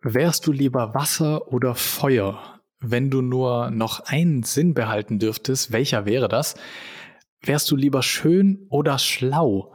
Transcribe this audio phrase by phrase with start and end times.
[0.00, 2.60] Wärst du lieber Wasser oder Feuer?
[2.78, 6.54] Wenn du nur noch einen Sinn behalten dürftest, welcher wäre das?
[7.42, 9.74] Wärst du lieber schön oder schlau?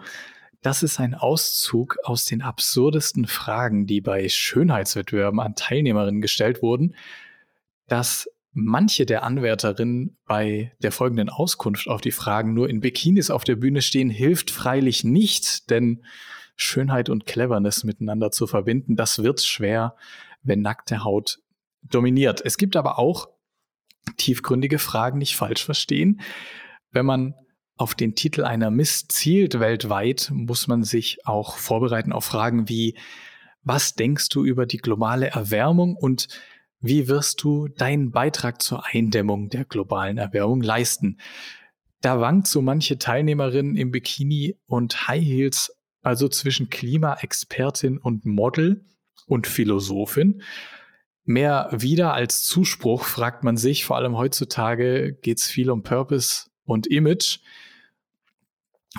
[0.62, 6.96] Das ist ein Auszug aus den absurdesten Fragen, die bei Schönheitswettbewerben an Teilnehmerinnen gestellt wurden.
[7.88, 13.44] Dass manche der Anwärterinnen bei der folgenden Auskunft auf die Fragen nur in Bikinis auf
[13.44, 16.05] der Bühne stehen, hilft freilich nicht, denn
[16.55, 19.95] Schönheit und Cleverness miteinander zu verbinden, das wird schwer,
[20.43, 21.39] wenn nackte Haut
[21.81, 22.41] dominiert.
[22.44, 23.30] Es gibt aber auch
[24.17, 26.21] tiefgründige Fragen, nicht falsch verstehen.
[26.91, 27.35] Wenn man
[27.77, 32.97] auf den Titel einer Miss zielt weltweit, muss man sich auch vorbereiten auf Fragen wie,
[33.63, 36.27] was denkst du über die globale Erwärmung und
[36.80, 41.17] wie wirst du deinen Beitrag zur Eindämmung der globalen Erwärmung leisten?
[42.02, 48.85] Da wankt so manche Teilnehmerin im Bikini und High Heels also zwischen Klimaexpertin und Model
[49.25, 50.44] und Philosophin.
[51.25, 56.47] Mehr wieder als Zuspruch fragt man sich, vor allem heutzutage geht es viel um Purpose
[56.66, 57.39] und Image,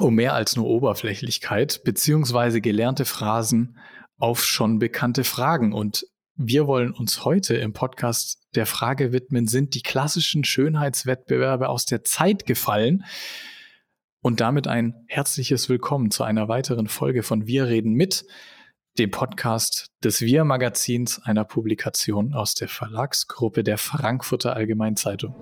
[0.00, 3.78] um mehr als nur Oberflächlichkeit, beziehungsweise gelernte Phrasen
[4.16, 5.74] auf schon bekannte Fragen.
[5.74, 11.84] Und wir wollen uns heute im Podcast der Frage widmen, sind die klassischen Schönheitswettbewerbe aus
[11.84, 13.04] der Zeit gefallen?
[14.26, 18.24] Und damit ein herzliches Willkommen zu einer weiteren Folge von Wir reden mit,
[18.98, 25.34] dem Podcast des Wir Magazins, einer Publikation aus der Verlagsgruppe der Frankfurter Allgemeinen Zeitung.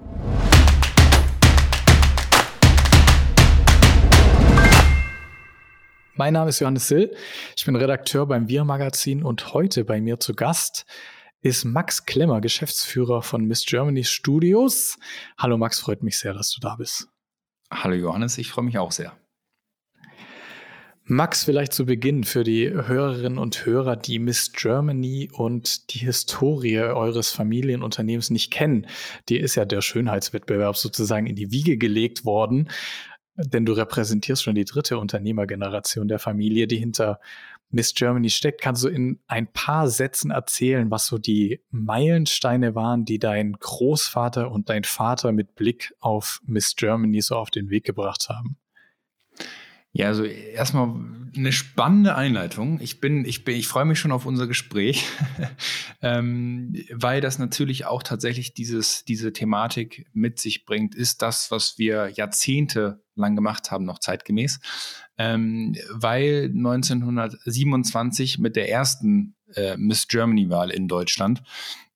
[6.17, 7.15] Mein Name ist Johannes Sill,
[7.57, 10.87] ich bin Redakteur beim Wir Magazin und heute bei mir zu Gast
[11.41, 14.99] ist Max Klemmer, Geschäftsführer von Miss Germany Studios.
[15.39, 17.12] Hallo Max, freut mich sehr, dass du da bist.
[17.73, 19.17] Hallo Johannes, ich freue mich auch sehr.
[21.05, 26.79] Max, vielleicht zu Beginn für die Hörerinnen und Hörer, die Miss Germany und die Historie
[26.79, 28.87] eures Familienunternehmens nicht kennen.
[29.29, 32.69] Dir ist ja der Schönheitswettbewerb sozusagen in die Wiege gelegt worden,
[33.37, 37.21] denn du repräsentierst schon die dritte Unternehmergeneration der Familie, die hinter
[37.73, 38.61] Miss Germany steckt.
[38.61, 44.51] Kannst du in ein paar Sätzen erzählen, was so die Meilensteine waren, die dein Großvater
[44.51, 48.59] und dein Vater mit Blick auf Miss Germany so auf den Weg gebracht haben?
[49.95, 50.95] Ja, also erstmal
[51.37, 52.81] eine spannende Einleitung.
[52.81, 55.07] Ich bin, ich bin, ich freue mich schon auf unser Gespräch,
[56.03, 61.79] ähm, weil das natürlich auch tatsächlich dieses, diese Thematik mit sich bringt, ist das, was
[61.79, 64.61] wir Jahrzehnte lang gemacht haben, noch zeitgemäß.
[65.19, 71.43] Ähm, weil 1927 mit der ersten äh, Miss Germany-Wahl in Deutschland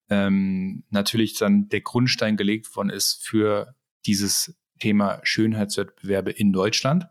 [0.09, 3.75] ähm, natürlich dann der Grundstein gelegt worden ist für
[4.05, 7.09] dieses Thema Schönheitswettbewerbe in Deutschland.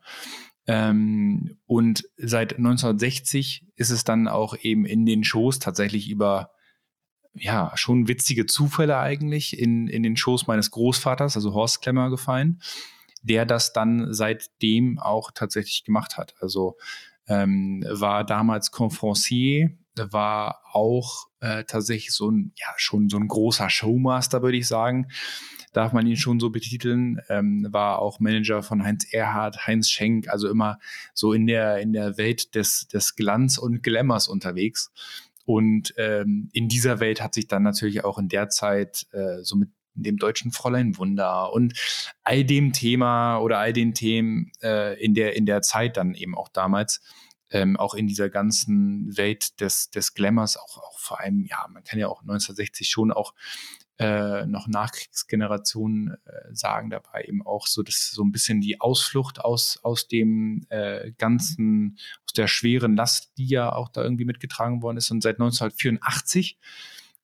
[0.68, 6.52] Ähm, und seit 1960 ist es dann auch eben in den Shows tatsächlich über
[7.38, 12.62] ja, schon witzige Zufälle eigentlich in, in den Shows meines Großvaters, also Horst Klemmer, gefallen,
[13.26, 16.36] der das dann seitdem auch tatsächlich gemacht hat.
[16.40, 16.78] Also
[17.28, 23.70] ähm, war damals Conferencier, war auch äh, tatsächlich so ein, ja, schon so ein großer
[23.70, 25.08] Showmaster, würde ich sagen
[25.76, 27.20] darf man ihn schon so betiteln.
[27.30, 30.80] Ähm, war auch Manager von Heinz Erhardt, Heinz Schenk, also immer
[31.14, 34.92] so in der, in der Welt des, des Glanz und Glamours unterwegs.
[35.46, 39.56] Und ähm, in dieser Welt hat sich dann natürlich auch in der Zeit äh, so
[39.56, 41.74] mit dem deutschen Fräulein Wunder und
[42.24, 46.36] all dem Thema oder all den Themen äh, in, der, in der Zeit dann eben
[46.36, 47.02] auch damals,
[47.50, 51.84] ähm, auch in dieser ganzen Welt des, des Glamours, auch, auch vor allem, ja, man
[51.84, 53.34] kann ja auch 1960 schon auch
[53.98, 59.40] äh, noch Nachkriegsgenerationen äh, sagen dabei eben auch so, dass so ein bisschen die Ausflucht
[59.40, 64.82] aus, aus dem äh, ganzen, aus der schweren Last, die ja auch da irgendwie mitgetragen
[64.82, 65.12] worden ist.
[65.12, 66.58] Und seit 1984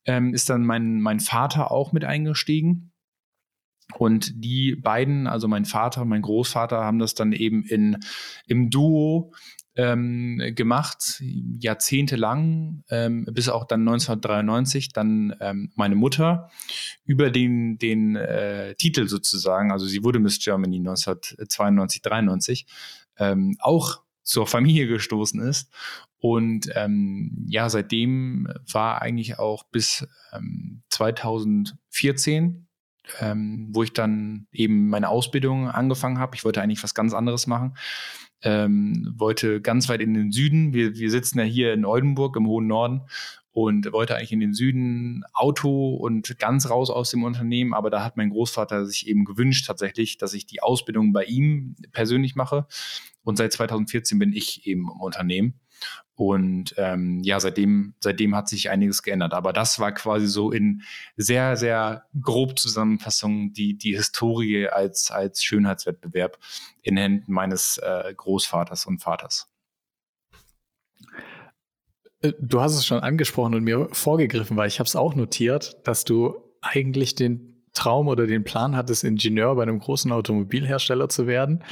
[0.06, 2.92] ähm, ist dann mein, mein Vater auch mit eingestiegen.
[3.98, 7.98] Und die beiden, also mein Vater und mein Großvater, haben das dann eben in,
[8.48, 9.34] im Duo
[9.76, 11.22] ähm, gemacht,
[11.60, 16.50] jahrzehntelang, ähm, bis auch dann 1993 dann ähm, meine Mutter
[17.06, 22.66] über den, den äh, Titel sozusagen, also sie wurde Miss Germany 1992, 93,
[23.18, 25.70] ähm, auch zur Familie gestoßen ist.
[26.20, 32.68] Und ähm, ja, seitdem war eigentlich auch bis ähm, 2014
[33.20, 36.36] ähm, wo ich dann eben meine Ausbildung angefangen habe.
[36.36, 37.74] Ich wollte eigentlich was ganz anderes machen
[38.44, 40.74] ähm, wollte ganz weit in den Süden.
[40.74, 43.02] Wir, wir sitzen ja hier in Oldenburg im hohen Norden
[43.52, 47.74] und wollte eigentlich in den Süden Auto und ganz raus aus dem Unternehmen.
[47.74, 51.76] Aber da hat mein Großvater sich eben gewünscht tatsächlich, dass ich die Ausbildung bei ihm
[51.92, 52.66] persönlich mache.
[53.24, 55.60] Und seit 2014 bin ich eben im Unternehmen.
[56.16, 59.34] Und ähm, ja, seitdem, seitdem hat sich einiges geändert.
[59.34, 60.84] Aber das war quasi so in
[61.18, 66.38] sehr, sehr grob Zusammenfassung die, die Historie als, als Schönheitswettbewerb
[66.84, 69.51] in Händen meines äh, Großvaters und Vaters.
[72.22, 75.78] Äh, du hast es schon angesprochen und mir vorgegriffen, weil ich habe es auch notiert,
[75.86, 81.26] dass du eigentlich den Traum oder den Plan hattest, Ingenieur bei einem großen Automobilhersteller zu
[81.28, 81.64] werden.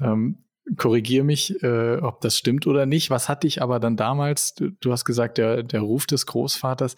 [0.00, 0.44] Ähm,
[0.76, 3.10] korrigier mich, äh, ob das stimmt oder nicht.
[3.10, 6.96] Was hat dich aber dann damals, du, du hast gesagt, der, der Ruf des Großvaters,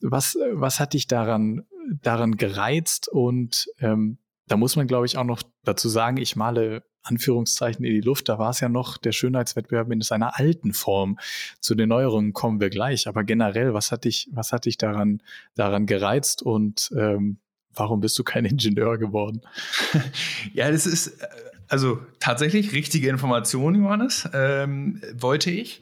[0.00, 1.64] was, was hat dich daran,
[2.02, 3.08] daran gereizt?
[3.08, 4.18] Und ähm,
[4.48, 8.28] da muss man, glaube ich, auch noch dazu sagen, ich male Anführungszeichen in die Luft.
[8.28, 11.18] Da war es ja noch der Schönheitswettbewerb in seiner alten Form.
[11.60, 13.08] Zu den neueren kommen wir gleich.
[13.08, 15.22] Aber generell, was hat dich, was hat dich daran,
[15.54, 17.38] daran gereizt und ähm,
[17.74, 19.42] warum bist du kein Ingenieur geworden?
[20.52, 21.26] Ja, das ist äh,
[21.68, 25.80] also tatsächlich richtige Information, Johannes, ähm, wollte ich.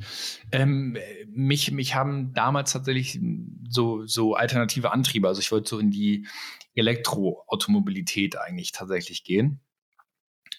[0.51, 0.97] Ähm,
[1.29, 3.21] mich, mich haben damals tatsächlich
[3.69, 5.29] so, so alternative Antriebe.
[5.29, 6.27] Also ich wollte so in die
[6.75, 9.61] Elektroautomobilität eigentlich tatsächlich gehen.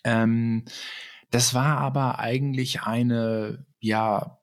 [0.05, 0.63] Ähm,
[1.31, 4.39] das war aber eigentlich eine, ja,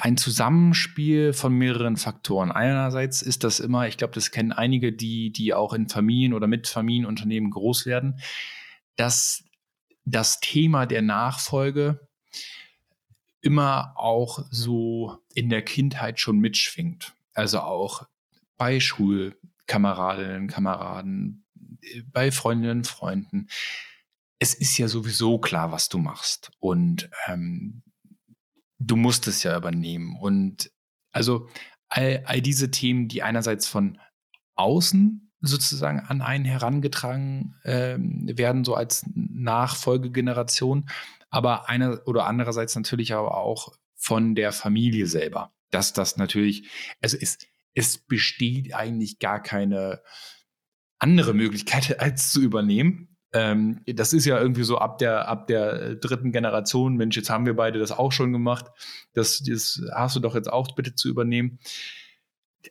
[0.00, 2.50] ein Zusammenspiel von mehreren Faktoren.
[2.50, 6.46] Einerseits ist das immer, ich glaube, das kennen einige, die, die auch in Familien oder
[6.46, 8.18] mit Familienunternehmen groß werden
[9.00, 9.44] dass
[10.04, 12.06] das Thema der Nachfolge
[13.40, 17.14] immer auch so in der Kindheit schon mitschwingt.
[17.32, 18.06] Also auch
[18.58, 21.44] bei Schulkameradinnen, Kameraden,
[22.12, 23.48] bei Freundinnen, Freunden.
[24.38, 26.50] Es ist ja sowieso klar, was du machst.
[26.58, 27.82] Und ähm,
[28.78, 30.16] du musst es ja übernehmen.
[30.18, 30.70] Und
[31.12, 31.48] also
[31.88, 33.98] all, all diese Themen, die einerseits von
[34.54, 40.88] außen sozusagen an einen herangetragen äh, werden, so als Nachfolgegeneration,
[41.30, 45.52] aber einer oder andererseits natürlich aber auch von der Familie selber.
[45.70, 46.68] Dass das natürlich,
[47.00, 47.38] also es,
[47.74, 50.02] es besteht eigentlich gar keine
[51.00, 53.16] andere Möglichkeit, als zu übernehmen.
[53.32, 57.46] Ähm, das ist ja irgendwie so ab der, ab der dritten Generation, Mensch, jetzt haben
[57.46, 58.66] wir beide das auch schon gemacht.
[59.12, 61.58] Das, das hast du doch jetzt auch bitte zu übernehmen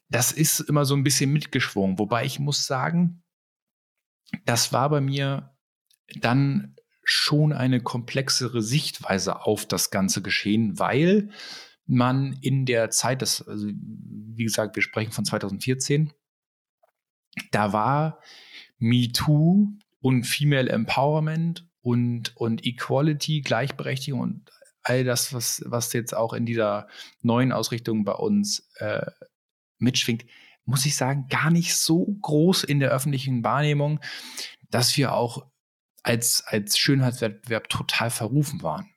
[0.09, 1.99] das ist immer so ein bisschen mitgeschwungen.
[1.99, 3.23] Wobei ich muss sagen,
[4.45, 5.55] das war bei mir
[6.19, 11.29] dann schon eine komplexere Sichtweise auf das ganze Geschehen, weil
[11.85, 16.13] man in der Zeit, das, also wie gesagt, wir sprechen von 2014,
[17.51, 18.19] da war
[18.79, 19.67] MeToo
[20.01, 24.51] und Female Empowerment und, und Equality, Gleichberechtigung und
[24.83, 26.87] all das, was, was jetzt auch in dieser
[27.21, 29.05] neuen Ausrichtung bei uns äh,
[29.77, 30.25] mitschwingt,
[30.65, 33.99] muss ich sagen, gar nicht so groß in der öffentlichen Wahrnehmung,
[34.69, 35.45] dass wir auch
[36.03, 38.89] als, als Schönheitswettbewerb total verrufen waren.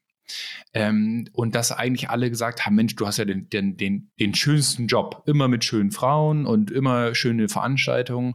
[0.72, 4.34] Ähm, und dass eigentlich alle gesagt haben, Mensch, du hast ja den, den, den, den
[4.34, 8.34] schönsten Job, immer mit schönen Frauen und immer schöne Veranstaltungen.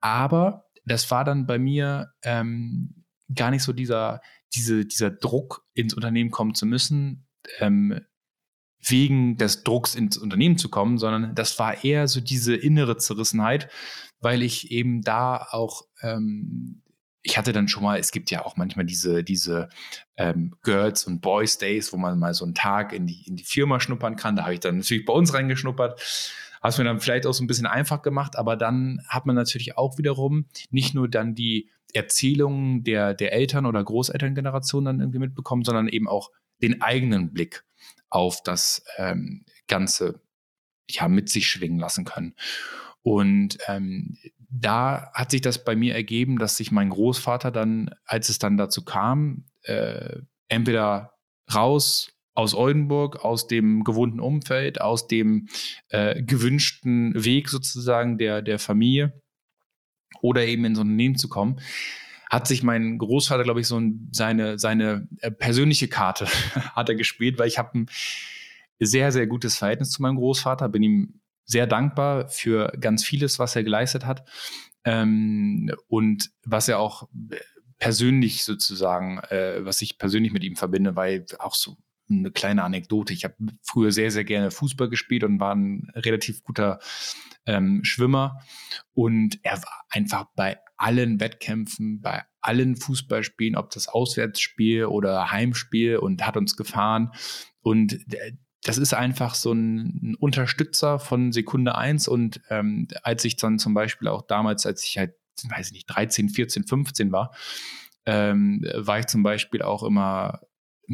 [0.00, 4.20] Aber das war dann bei mir ähm, gar nicht so dieser,
[4.54, 7.26] diese, dieser Druck, ins Unternehmen kommen zu müssen,
[7.58, 8.00] ähm,
[8.84, 13.70] wegen des Drucks ins Unternehmen zu kommen, sondern das war eher so diese innere Zerrissenheit,
[14.20, 16.81] weil ich eben da auch, ähm,
[17.22, 19.68] ich hatte dann schon mal, es gibt ja auch manchmal diese, diese
[20.16, 23.44] ähm, Girls und Boys Days, wo man mal so einen Tag in die, in die
[23.44, 24.36] Firma schnuppern kann.
[24.36, 26.00] Da habe ich dann natürlich bei uns reingeschnuppert.
[26.60, 29.76] Hast mir dann vielleicht auch so ein bisschen einfach gemacht, aber dann hat man natürlich
[29.76, 35.64] auch wiederum nicht nur dann die Erzählungen der, der Eltern- oder Großelterngeneration dann irgendwie mitbekommen,
[35.64, 36.30] sondern eben auch
[36.62, 37.64] den eigenen Blick
[38.08, 40.20] auf das ähm, Ganze
[40.88, 42.34] ja, mit sich schwingen lassen können.
[43.02, 44.16] Und ähm,
[44.52, 48.58] da hat sich das bei mir ergeben, dass sich mein Großvater dann, als es dann
[48.58, 50.18] dazu kam, äh,
[50.48, 51.14] entweder
[51.52, 55.48] raus aus Oldenburg, aus dem gewohnten Umfeld, aus dem
[55.88, 59.20] äh, gewünschten Weg sozusagen der, der Familie
[60.20, 61.60] oder eben ins Unternehmen zu kommen,
[62.30, 63.80] hat sich mein Großvater, glaube ich, so
[64.10, 66.26] seine, seine äh, persönliche Karte
[66.74, 67.86] hat er gespielt, weil ich habe ein
[68.78, 73.56] sehr, sehr gutes Verhältnis zu meinem Großvater, bin ihm sehr dankbar für ganz vieles, was
[73.56, 74.28] er geleistet hat
[74.84, 77.08] ähm, und was er auch
[77.78, 81.76] persönlich sozusagen, äh, was ich persönlich mit ihm verbinde, weil auch so
[82.08, 83.12] eine kleine Anekdote.
[83.12, 86.78] Ich habe früher sehr, sehr gerne Fußball gespielt und war ein relativ guter
[87.46, 88.40] ähm, Schwimmer.
[88.92, 95.96] Und er war einfach bei allen Wettkämpfen, bei allen Fußballspielen, ob das Auswärtsspiel oder Heimspiel
[95.96, 97.12] und hat uns gefahren.
[97.60, 97.98] Und
[98.62, 102.08] das ist einfach so ein, Unterstützer von Sekunde eins.
[102.08, 105.14] Und ähm, als ich dann zum Beispiel auch damals, als ich halt,
[105.48, 107.34] weiß ich nicht, 13, 14, 15 war,
[108.06, 110.40] ähm, war ich zum Beispiel auch immer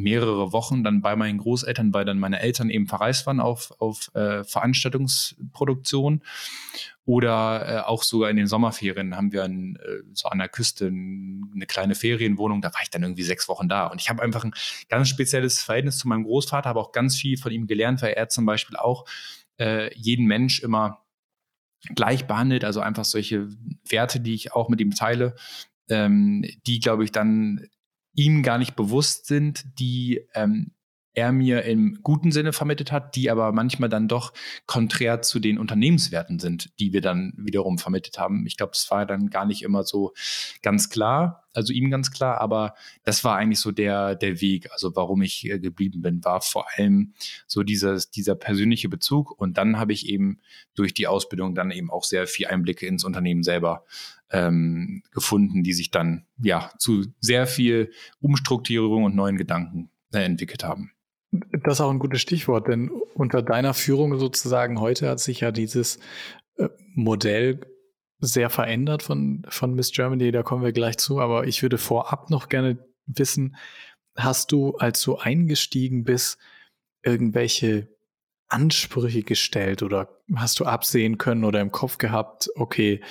[0.02, 4.14] mehrere Wochen dann bei meinen Großeltern, weil dann meine Eltern eben verreist waren auf, auf
[4.14, 6.22] äh, Veranstaltungsproduktion.
[7.04, 10.88] Oder äh, auch sogar in den Sommerferien haben wir an, äh, so an der Küste
[10.88, 12.60] eine kleine Ferienwohnung.
[12.60, 13.86] Da war ich dann irgendwie sechs Wochen da.
[13.86, 14.52] Und ich habe einfach ein
[14.90, 18.28] ganz spezielles Verhältnis zu meinem Großvater, habe auch ganz viel von ihm gelernt, weil er
[18.28, 19.06] zum Beispiel auch
[19.58, 21.02] äh, jeden Mensch immer
[21.94, 22.64] gleich behandelt.
[22.64, 23.48] Also einfach solche
[23.88, 25.34] Werte, die ich auch mit ihm teile,
[25.88, 27.68] ähm, die, glaube ich, dann
[28.18, 30.72] ihm gar nicht bewusst sind, die ähm,
[31.18, 34.32] er mir im guten Sinne vermittelt hat, die aber manchmal dann doch
[34.66, 38.46] konträr zu den Unternehmenswerten sind, die wir dann wiederum vermittelt haben.
[38.46, 40.12] Ich glaube, das war dann gar nicht immer so
[40.62, 44.94] ganz klar, also ihm ganz klar, aber das war eigentlich so der, der Weg, also
[44.94, 47.14] warum ich äh, geblieben bin, war vor allem
[47.48, 50.38] so dieses, dieser persönliche Bezug und dann habe ich eben
[50.76, 53.84] durch die Ausbildung dann eben auch sehr viel Einblicke ins Unternehmen selber
[54.30, 60.62] ähm, gefunden, die sich dann ja zu sehr viel Umstrukturierung und neuen Gedanken äh, entwickelt
[60.62, 60.92] haben.
[61.30, 65.52] Das ist auch ein gutes Stichwort, denn unter deiner Führung sozusagen heute hat sich ja
[65.52, 65.98] dieses
[66.56, 67.60] äh, Modell
[68.20, 72.30] sehr verändert von, von Miss Germany, da kommen wir gleich zu, aber ich würde vorab
[72.30, 73.56] noch gerne wissen,
[74.16, 76.38] hast du, als du eingestiegen bist,
[77.02, 77.88] irgendwelche
[78.48, 83.02] Ansprüche gestellt oder hast du absehen können oder im Kopf gehabt, okay,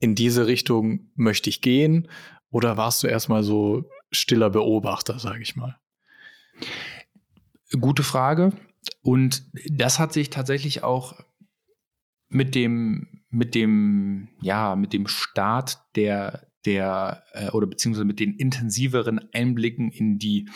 [0.00, 2.10] in diese Richtung möchte ich gehen
[2.50, 5.78] oder warst du erstmal so stiller Beobachter, sage ich mal?
[7.78, 8.52] Gute Frage.
[9.02, 11.22] Und das hat sich tatsächlich auch
[12.28, 18.34] mit dem, mit dem, ja, mit dem Start der, der, äh, oder beziehungsweise mit den
[18.34, 20.48] intensiveren Einblicken in die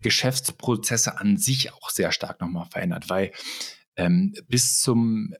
[0.00, 3.32] Geschäftsprozesse an sich auch sehr stark nochmal verändert, weil
[3.96, 5.34] ähm, bis zum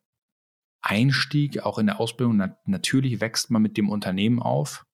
[0.80, 4.86] Einstieg, auch in der Ausbildung, na natürlich wächst man mit dem Unternehmen auf,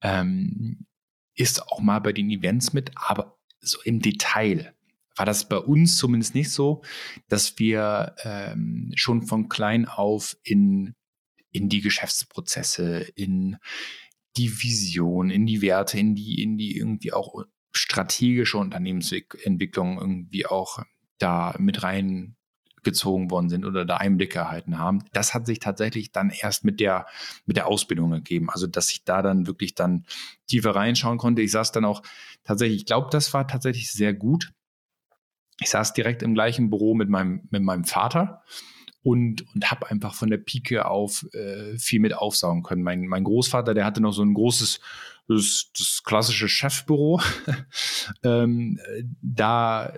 [0.00, 0.86] ähm,
[1.34, 4.75] ist auch mal bei den Events mit, aber so im Detail
[5.16, 6.82] war das bei uns zumindest nicht so,
[7.28, 10.94] dass wir ähm, schon von klein auf in,
[11.50, 13.56] in die Geschäftsprozesse, in
[14.36, 20.82] die Vision, in die Werte, in die, in die irgendwie auch strategische Unternehmensentwicklung irgendwie auch
[21.18, 25.04] da mit reingezogen worden sind oder da Einblicke erhalten haben.
[25.12, 27.06] Das hat sich tatsächlich dann erst mit der,
[27.46, 28.50] mit der Ausbildung gegeben.
[28.50, 30.04] Also, dass ich da dann wirklich dann
[30.46, 31.42] tiefer reinschauen konnte.
[31.42, 32.02] Ich saß dann auch
[32.44, 34.52] tatsächlich, ich glaube, das war tatsächlich sehr gut,
[35.60, 38.42] ich saß direkt im gleichen Büro mit meinem, mit meinem Vater
[39.02, 42.82] und, und habe einfach von der Pike auf äh, viel mit aufsaugen können.
[42.82, 44.80] Mein, mein Großvater, der hatte noch so ein großes,
[45.28, 47.20] das, das klassische Chefbüro.
[48.22, 48.80] ähm,
[49.22, 49.92] da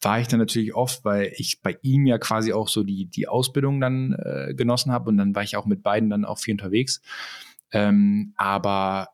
[0.00, 3.28] war ich dann natürlich oft, weil ich bei ihm ja quasi auch so die, die
[3.28, 6.54] Ausbildung dann äh, genossen habe und dann war ich auch mit beiden dann auch viel
[6.54, 7.00] unterwegs.
[7.72, 9.10] Ähm, aber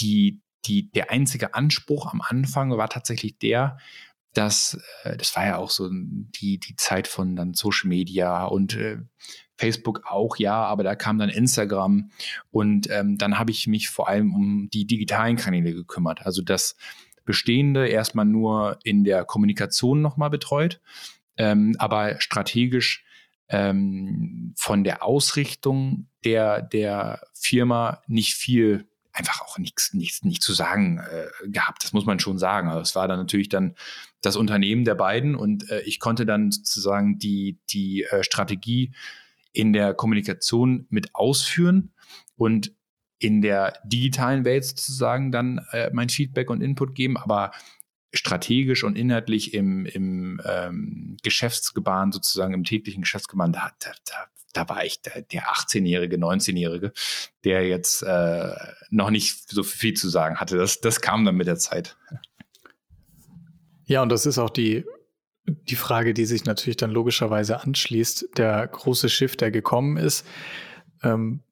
[0.00, 3.78] die, die, der einzige Anspruch am Anfang war tatsächlich der,
[4.34, 8.76] dass äh, das war ja auch so die, die Zeit von dann Social Media und
[8.76, 8.98] äh,
[9.56, 12.10] Facebook auch, ja, aber da kam dann Instagram
[12.50, 16.26] und ähm, dann habe ich mich vor allem um die digitalen Kanäle gekümmert.
[16.26, 16.76] Also das
[17.24, 20.80] Bestehende erstmal nur in der Kommunikation nochmal betreut,
[21.36, 23.04] ähm, aber strategisch
[23.48, 30.52] ähm, von der Ausrichtung der, der Firma nicht viel einfach auch nichts, nichts, nicht zu
[30.52, 31.84] sagen äh, gehabt.
[31.84, 32.68] Das muss man schon sagen.
[32.68, 33.74] Aber es war dann natürlich dann
[34.20, 38.92] das Unternehmen der beiden und äh, ich konnte dann sozusagen die, die äh, Strategie
[39.52, 41.92] in der Kommunikation mit ausführen
[42.36, 42.72] und
[43.18, 47.52] in der digitalen Welt sozusagen dann äh, mein Feedback und Input geben, aber
[48.14, 54.68] strategisch und inhaltlich im, im ähm, Geschäftsgebaren, sozusagen im täglichen Geschäftsgebaren, da, da, da da
[54.68, 56.92] war ich der, der 18-Jährige, 19-Jährige,
[57.44, 58.54] der jetzt äh,
[58.90, 60.56] noch nicht so viel zu sagen hatte.
[60.56, 61.96] Das, das kam dann mit der Zeit.
[63.84, 64.84] Ja, und das ist auch die,
[65.46, 68.30] die Frage, die sich natürlich dann logischerweise anschließt.
[68.36, 70.26] Der große Schiff, der gekommen ist,
[71.02, 71.42] ähm,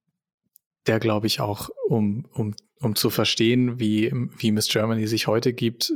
[0.87, 5.53] der glaube ich auch, um, um, um zu verstehen, wie, wie Miss Germany sich heute
[5.53, 5.93] gibt,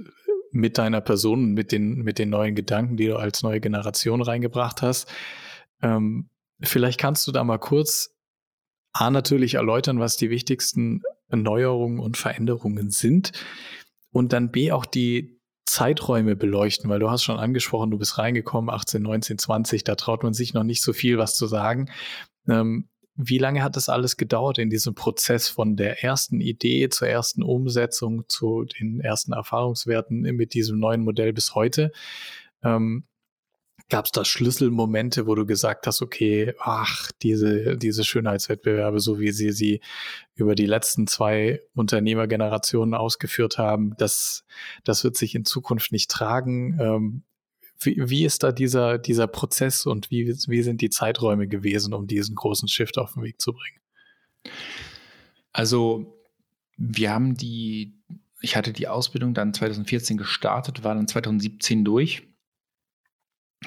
[0.50, 4.82] mit deiner Person, mit den, mit den neuen Gedanken, die du als neue Generation reingebracht
[4.82, 5.12] hast,
[5.82, 6.28] ähm,
[6.62, 8.14] Vielleicht kannst du da mal kurz
[8.92, 13.32] A natürlich erläutern, was die wichtigsten Neuerungen und Veränderungen sind
[14.11, 18.70] und dann B auch die Zeiträume beleuchten, weil du hast schon angesprochen, du bist reingekommen,
[18.70, 21.90] 18, 19, 20, da traut man sich noch nicht so viel was zu sagen.
[22.46, 27.08] Ähm, wie lange hat das alles gedauert in diesem Prozess von der ersten Idee zur
[27.08, 31.92] ersten Umsetzung zu den ersten Erfahrungswerten mit diesem neuen Modell bis heute?
[32.62, 33.04] Ähm,
[33.90, 39.30] Gab es da Schlüsselmomente, wo du gesagt hast, okay, ach, diese, diese Schönheitswettbewerbe, so wie
[39.30, 39.80] sie sie
[40.34, 44.44] über die letzten zwei Unternehmergenerationen ausgeführt haben, das,
[44.84, 46.78] das wird sich in Zukunft nicht tragen.
[46.80, 47.22] Ähm,
[47.78, 52.06] wie, wie ist da dieser, dieser Prozess und wie, wie sind die Zeiträume gewesen, um
[52.06, 53.80] diesen großen Shift auf den Weg zu bringen?
[55.52, 56.18] Also,
[56.76, 58.00] wir haben die,
[58.40, 62.26] ich hatte die Ausbildung dann 2014 gestartet, war dann 2017 durch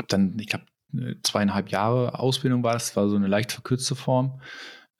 [0.08, 0.66] dann, ich glaube,
[1.24, 4.42] zweieinhalb Jahre Ausbildung war das, war so eine leicht verkürzte Form.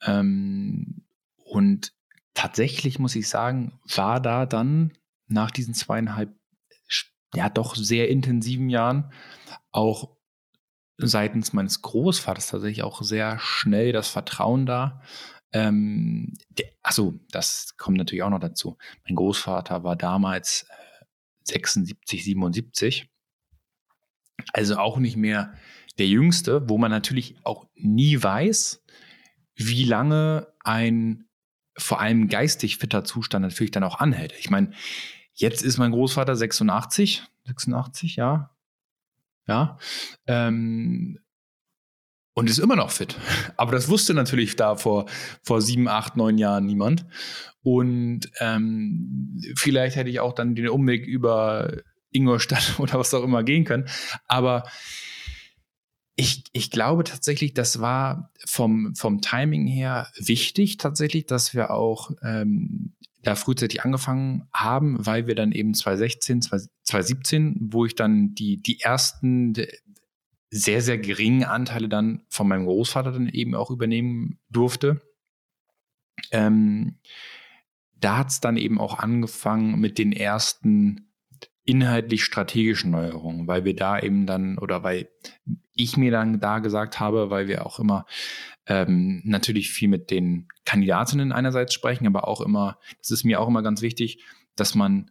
[0.02, 1.02] Ähm,
[1.36, 1.92] und
[2.34, 4.92] tatsächlich muss ich sagen, war da dann
[5.26, 6.34] nach diesen zweieinhalb,
[7.34, 9.12] ja doch sehr intensiven Jahren
[9.70, 10.16] auch
[10.98, 15.00] seitens meines Großvaters tatsächlich auch sehr schnell das Vertrauen da.
[15.52, 16.34] Ähm,
[16.82, 18.76] achso, das kommt natürlich auch noch dazu.
[19.04, 21.04] Mein Großvater war damals äh,
[21.44, 23.10] 76, 77
[24.52, 25.54] also auch nicht mehr
[25.98, 28.84] der Jüngste, wo man natürlich auch nie weiß,
[29.56, 31.24] wie lange ein
[31.76, 34.34] vor allem geistig fitter Zustand natürlich dann auch anhält.
[34.38, 34.72] Ich meine,
[35.32, 38.50] jetzt ist mein Großvater 86, 86, ja,
[39.46, 39.78] ja,
[40.26, 41.18] ähm,
[42.34, 43.16] und ist immer noch fit.
[43.56, 45.06] Aber das wusste natürlich da vor,
[45.42, 47.06] vor sieben, acht, neun Jahren niemand.
[47.62, 51.72] Und ähm, vielleicht hätte ich auch dann den Umweg über
[52.10, 53.88] Ingolstadt oder was auch immer gehen können.
[54.26, 54.64] Aber
[56.16, 62.10] ich, ich glaube tatsächlich, das war vom, vom Timing her wichtig tatsächlich, dass wir auch
[62.22, 68.60] ähm, da frühzeitig angefangen haben, weil wir dann eben 2016, 2017, wo ich dann die,
[68.60, 69.54] die ersten
[70.50, 75.00] sehr, sehr geringen Anteile dann von meinem Großvater dann eben auch übernehmen durfte.
[76.30, 76.98] Ähm,
[77.94, 81.07] da hat es dann eben auch angefangen mit den ersten
[81.68, 85.10] inhaltlich strategischen Neuerungen, weil wir da eben dann oder weil
[85.74, 88.06] ich mir dann da gesagt habe, weil wir auch immer
[88.66, 93.48] ähm, natürlich viel mit den Kandidatinnen einerseits sprechen, aber auch immer, das ist mir auch
[93.48, 94.24] immer ganz wichtig,
[94.56, 95.10] dass man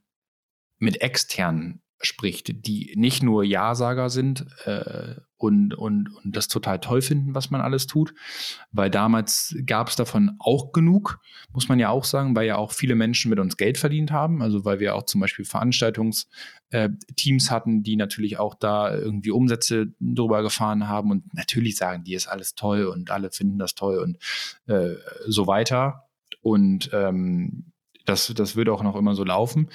[0.79, 7.01] mit externen spricht, die nicht nur Ja-Sager sind äh, und, und, und das total toll
[7.01, 8.13] finden, was man alles tut,
[8.71, 11.19] weil damals gab es davon auch genug,
[11.53, 14.41] muss man ja auch sagen, weil ja auch viele Menschen mit uns Geld verdient haben,
[14.41, 16.27] also weil wir auch zum Beispiel Veranstaltungsteams
[16.71, 21.11] äh, hatten, die natürlich auch da irgendwie Umsätze drüber gefahren haben.
[21.11, 24.17] Und natürlich sagen, die ist alles toll und alle finden das toll und
[24.67, 24.95] äh,
[25.27, 26.07] so weiter.
[26.41, 27.71] Und ähm,
[28.07, 29.69] das, das würde auch noch immer so laufen.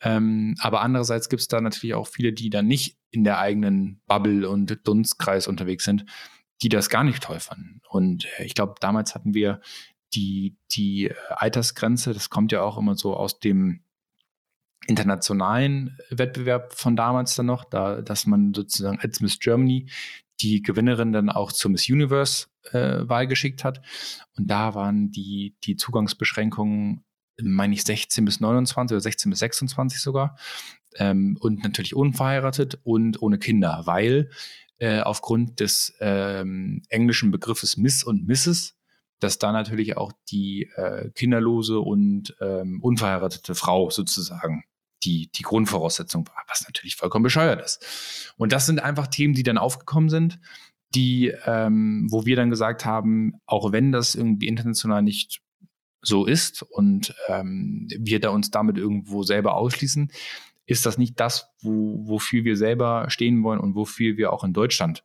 [0.00, 4.00] Ähm, aber andererseits gibt es da natürlich auch viele, die dann nicht in der eigenen
[4.06, 6.06] Bubble und Dunstkreis unterwegs sind,
[6.62, 7.80] die das gar nicht toll fanden.
[7.88, 9.60] Und äh, ich glaube, damals hatten wir
[10.14, 13.80] die, die äh, Altersgrenze, das kommt ja auch immer so aus dem
[14.86, 19.90] internationalen Wettbewerb von damals dann noch, da, dass man sozusagen als Miss Germany
[20.40, 23.82] die Gewinnerin dann auch zur Miss Universe äh, Wahl geschickt hat.
[24.36, 27.04] Und da waren die, die Zugangsbeschränkungen
[27.42, 30.36] meine ich, 16 bis 29 oder 16 bis 26 sogar.
[30.96, 34.30] Ähm, und natürlich unverheiratet und ohne Kinder, weil
[34.78, 38.76] äh, aufgrund des ähm, englischen Begriffes Miss und Mrs.,
[39.20, 44.64] dass da natürlich auch die äh, kinderlose und ähm, unverheiratete Frau sozusagen
[45.04, 48.32] die, die Grundvoraussetzung war, was natürlich vollkommen bescheuert ist.
[48.36, 50.40] Und das sind einfach Themen, die dann aufgekommen sind,
[50.94, 55.40] die, ähm, wo wir dann gesagt haben, auch wenn das irgendwie international nicht
[56.04, 60.10] so ist und ähm, wir da uns damit irgendwo selber ausschließen,
[60.66, 64.52] ist das nicht das, wo, wofür wir selber stehen wollen und wofür wir auch in
[64.52, 65.04] Deutschland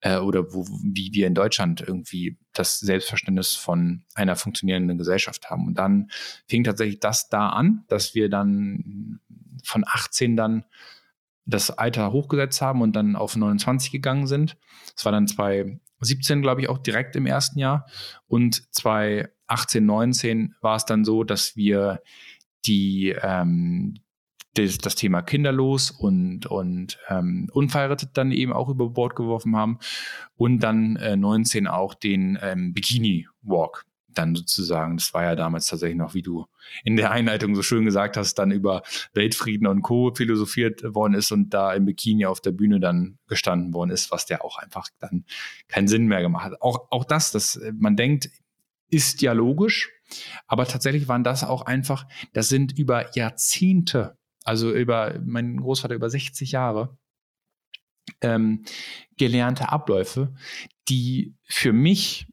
[0.00, 5.66] äh, oder wo, wie wir in Deutschland irgendwie das Selbstverständnis von einer funktionierenden Gesellschaft haben.
[5.66, 6.10] Und dann
[6.46, 9.20] fing tatsächlich das da an, dass wir dann
[9.64, 10.64] von 18 dann
[11.46, 14.56] das Alter hochgesetzt haben und dann auf 29 gegangen sind.
[14.94, 15.26] Das war dann
[15.98, 17.86] 2017, glaube ich, auch direkt im ersten Jahr.
[18.26, 22.00] Und 2018, 19 war es dann so, dass wir
[22.66, 23.94] die, ähm,
[24.54, 29.78] das, das Thema kinderlos und, und ähm, unverheiratet dann eben auch über Bord geworfen haben.
[30.36, 35.66] Und dann äh, 19 auch den ähm, Bikini Walk dann sozusagen, das war ja damals
[35.66, 36.46] tatsächlich noch, wie du
[36.84, 40.12] in der Einleitung so schön gesagt hast, dann über Weltfrieden und Co.
[40.14, 44.26] philosophiert worden ist und da im Bikini auf der Bühne dann gestanden worden ist, was
[44.26, 45.24] der auch einfach dann
[45.68, 46.62] keinen Sinn mehr gemacht hat.
[46.62, 48.30] Auch, auch das, dass man denkt,
[48.90, 49.90] ist ja logisch,
[50.46, 56.08] aber tatsächlich waren das auch einfach, das sind über Jahrzehnte, also über mein Großvater über
[56.08, 56.96] 60 Jahre,
[58.22, 58.64] ähm,
[59.18, 60.34] gelernte Abläufe,
[60.88, 62.26] die für mich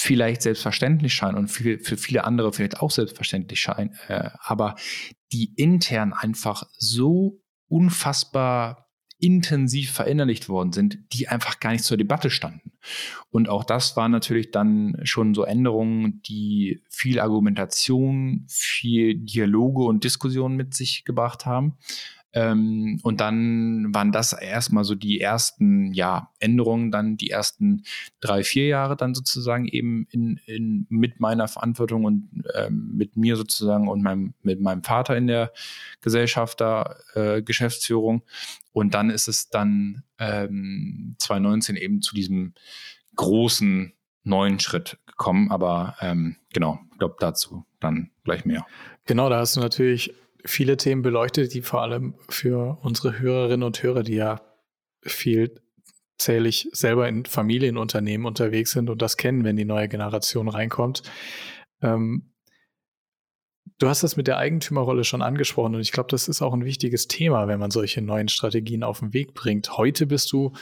[0.00, 4.76] vielleicht selbstverständlich scheinen und für, für viele andere vielleicht auch selbstverständlich scheinen, äh, aber
[5.32, 8.86] die intern einfach so unfassbar
[9.18, 12.70] intensiv verinnerlicht worden sind, die einfach gar nicht zur Debatte standen.
[13.30, 20.04] Und auch das waren natürlich dann schon so Änderungen, die viel Argumentation, viel Dialoge und
[20.04, 21.76] Diskussionen mit sich gebracht haben.
[22.34, 27.84] Ähm, und dann waren das erstmal so die ersten ja, Änderungen, dann die ersten
[28.20, 33.36] drei, vier Jahre dann sozusagen eben in, in, mit meiner Verantwortung und ähm, mit mir
[33.36, 35.52] sozusagen und meinem, mit meinem Vater in der
[36.00, 38.22] Gesellschaft da, äh, Geschäftsführung.
[38.72, 42.54] Und dann ist es dann ähm, 2019 eben zu diesem
[43.16, 45.50] großen neuen Schritt gekommen.
[45.50, 48.66] Aber ähm, genau, ich glaube dazu dann gleich mehr.
[49.06, 50.14] Genau, da hast du natürlich
[50.48, 54.40] viele Themen beleuchtet, die vor allem für unsere Hörerinnen und Hörer, die ja
[55.02, 61.02] vielzählig selber in Familienunternehmen unterwegs sind und das kennen, wenn die neue Generation reinkommt.
[61.82, 62.32] Ähm,
[63.78, 66.64] du hast das mit der Eigentümerrolle schon angesprochen und ich glaube, das ist auch ein
[66.64, 69.76] wichtiges Thema, wenn man solche neuen Strategien auf den Weg bringt.
[69.76, 70.52] Heute bist du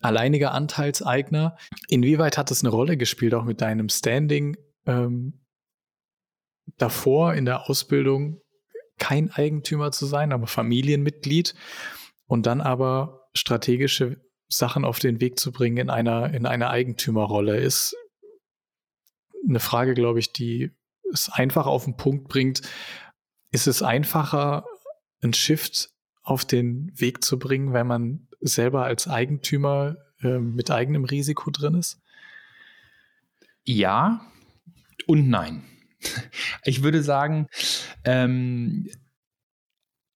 [0.00, 1.56] alleiniger Anteilseigner.
[1.88, 5.40] Inwieweit hat das eine Rolle gespielt, auch mit deinem Standing ähm,
[6.76, 8.40] davor in der Ausbildung
[8.98, 11.54] kein Eigentümer zu sein, aber Familienmitglied
[12.26, 17.58] und dann aber strategische Sachen auf den Weg zu bringen in einer, in einer Eigentümerrolle
[17.58, 17.96] ist
[19.48, 20.70] eine Frage, glaube ich, die
[21.12, 22.62] es einfach auf den Punkt bringt.
[23.50, 24.64] Ist es einfacher,
[25.22, 25.90] ein Shift
[26.22, 31.74] auf den Weg zu bringen, wenn man selber als Eigentümer äh, mit eigenem Risiko drin
[31.74, 32.00] ist?
[33.64, 34.20] Ja
[35.06, 35.64] und nein.
[36.64, 37.46] Ich würde sagen,
[38.04, 38.90] ähm,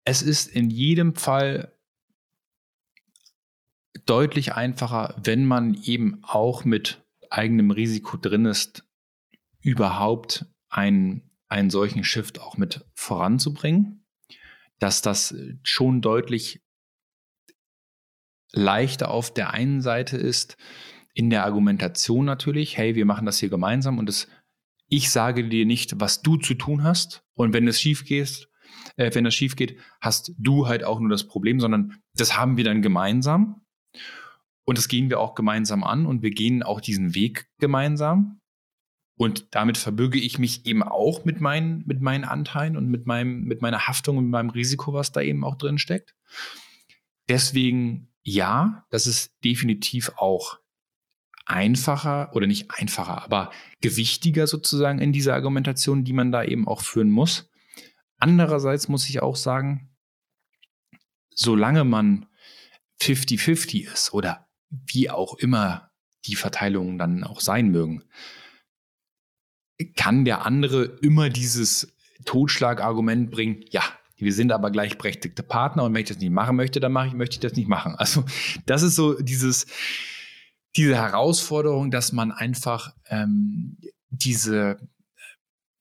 [0.05, 1.73] es ist in jedem Fall
[4.07, 8.85] deutlich einfacher, wenn man eben auch mit eigenem Risiko drin ist,
[9.61, 14.05] überhaupt einen, einen solchen Shift auch mit voranzubringen,
[14.79, 16.63] dass das schon deutlich
[18.53, 20.57] leichter auf der einen Seite ist,
[21.15, 24.29] in der Argumentation natürlich, hey, wir machen das hier gemeinsam und es
[24.93, 27.25] ich sage dir nicht, was du zu tun hast.
[27.33, 28.51] Und wenn es schief geht,
[28.97, 32.59] äh, wenn das schief geht, hast du halt auch nur das Problem, sondern das haben
[32.59, 33.65] wir dann gemeinsam.
[34.65, 38.39] Und das gehen wir auch gemeinsam an und wir gehen auch diesen Weg gemeinsam.
[39.17, 43.45] Und damit verbürge ich mich eben auch mit meinen, mit meinen Anteilen und mit, meinem,
[43.45, 46.15] mit meiner Haftung und meinem Risiko, was da eben auch drin steckt.
[47.31, 50.59] Deswegen ja, das ist definitiv auch
[51.47, 53.51] einfacher oder nicht einfacher, aber
[53.81, 57.51] gewichtiger sozusagen in dieser Argumentation, die man da eben auch führen muss.
[58.19, 59.91] Andererseits muss ich auch sagen,
[61.35, 62.27] solange man
[63.01, 65.91] 50-50 ist oder wie auch immer
[66.27, 68.05] die Verteilungen dann auch sein mögen,
[69.97, 73.83] kann der andere immer dieses Totschlagargument bringen, ja,
[74.17, 77.15] wir sind aber gleichberechtigte Partner und wenn ich das nicht machen möchte, dann mache ich,
[77.15, 77.97] möchte ich das nicht machen.
[77.97, 78.25] Also
[78.67, 79.67] das ist so dieses,
[80.77, 83.79] diese Herausforderung, dass man einfach ähm,
[84.11, 84.81] diese,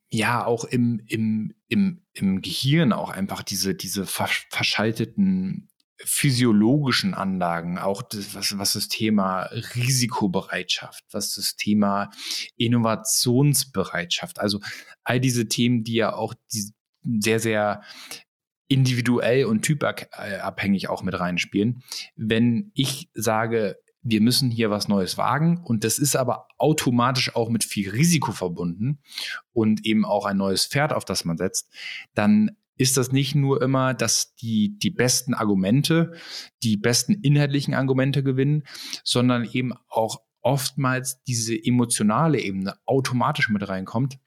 [0.10, 5.70] ja, auch im, im, im, im Gehirn auch einfach diese, diese verschalteten
[6.04, 9.44] physiologischen Anlagen, auch das, was, was das Thema
[9.76, 12.10] Risikobereitschaft, was das Thema
[12.58, 14.60] Innovationsbereitschaft, also
[15.04, 16.72] all diese Themen, die ja auch die
[17.04, 17.84] sehr, sehr
[18.68, 21.84] individuell und typabhängig auch mit reinspielen.
[22.16, 27.50] Wenn ich sage, wir müssen hier was Neues wagen und das ist aber automatisch auch
[27.50, 29.00] mit viel Risiko verbunden
[29.54, 31.72] und eben auch ein neues Pferd, auf das man setzt,
[32.16, 36.14] dann ist das nicht nur immer, dass die, die besten Argumente,
[36.64, 38.64] die besten inhaltlichen Argumente gewinnen,
[39.04, 44.18] sondern eben auch oftmals diese emotionale Ebene automatisch mit reinkommt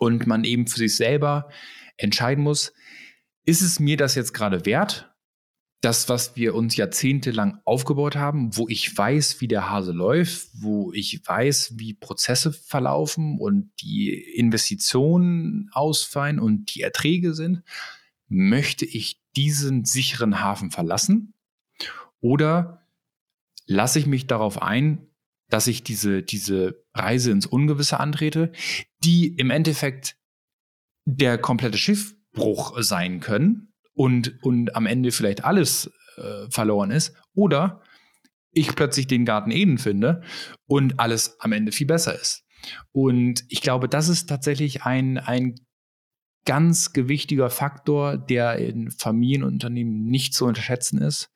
[0.00, 1.48] und man eben für sich selber
[1.96, 2.72] entscheiden muss,
[3.44, 5.14] ist es mir das jetzt gerade wert?
[5.80, 10.92] Das, was wir uns jahrzehntelang aufgebaut haben, wo ich weiß, wie der Hase läuft, wo
[10.92, 17.62] ich weiß, wie Prozesse verlaufen und die Investitionen ausfallen und die Erträge sind,
[18.28, 21.34] möchte ich diesen sicheren Hafen verlassen?
[22.20, 22.86] Oder
[23.66, 25.06] lasse ich mich darauf ein,
[25.48, 28.50] dass ich diese, diese Reise ins Ungewisse antrete,
[29.04, 30.16] die im Endeffekt
[31.04, 33.65] der komplette Schiffbruch sein können,
[33.96, 37.14] und, und am Ende vielleicht alles äh, verloren ist.
[37.34, 37.82] Oder
[38.52, 40.22] ich plötzlich den Garten Eden finde
[40.66, 42.44] und alles am Ende viel besser ist.
[42.92, 45.54] Und ich glaube, das ist tatsächlich ein, ein
[46.44, 51.30] ganz gewichtiger Faktor, der in Familienunternehmen nicht zu unterschätzen ist,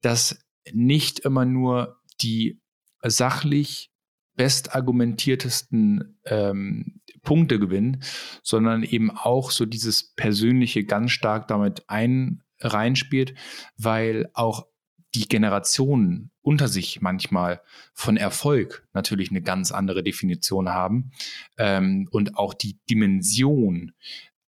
[0.00, 0.38] dass
[0.72, 2.60] nicht immer nur die
[3.02, 3.90] sachlich
[4.36, 8.02] bestargumentiertesten ähm, Punkte gewinnen,
[8.42, 13.34] sondern eben auch so dieses Persönliche ganz stark damit ein reinspielt,
[13.76, 14.66] weil auch
[15.14, 17.62] die Generationen unter sich manchmal
[17.94, 21.12] von Erfolg natürlich eine ganz andere Definition haben
[21.56, 23.92] ähm, und auch die Dimension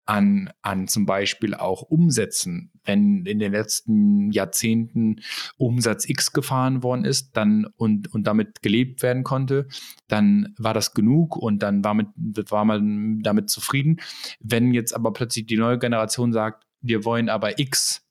[0.07, 2.71] an, an zum Beispiel auch Umsätzen.
[2.85, 5.21] Wenn in den letzten Jahrzehnten
[5.59, 9.66] Umsatz X gefahren worden ist dann und, und damit gelebt werden konnte,
[10.07, 12.07] dann war das genug und dann war, mit,
[12.51, 14.01] war man damit zufrieden.
[14.40, 18.07] Wenn jetzt aber plötzlich die neue Generation sagt, wir wollen aber X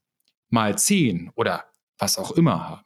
[0.50, 1.64] mal 10 oder
[1.98, 2.82] was auch immer haben,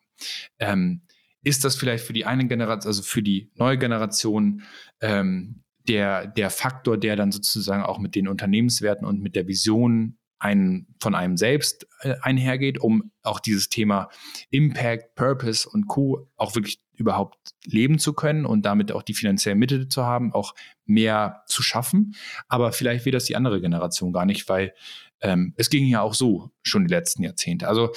[0.60, 1.02] ähm,
[1.44, 4.62] ist das vielleicht für die eine Generation, also für die neue Generation
[5.02, 10.18] ähm, der, der Faktor, der dann sozusagen auch mit den Unternehmenswerten und mit der Vision
[10.38, 14.08] ein, von einem selbst äh, einhergeht, um auch dieses Thema
[14.52, 16.30] Impact, Purpose und Co.
[16.38, 20.56] auch wirklich überhaupt leben zu können und damit auch die finanziellen Mittel zu haben, auch
[20.86, 22.16] mehr zu schaffen.
[22.48, 24.74] Aber vielleicht will das die andere Generation gar nicht, weil
[25.22, 27.68] ähm, es ging ja auch so schon die letzten Jahrzehnte.
[27.68, 27.92] Also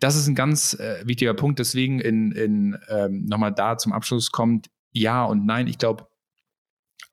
[0.00, 1.58] das ist ein ganz äh, wichtiger Punkt.
[1.58, 5.66] Deswegen in, in ähm, nochmal da zum Abschluss kommt ja und nein.
[5.66, 6.08] Ich glaube,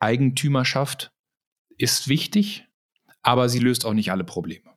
[0.02, 1.12] Eigentümerschaft
[1.78, 2.68] ist wichtig,
[3.22, 4.70] aber sie löst auch nicht alle Probleme.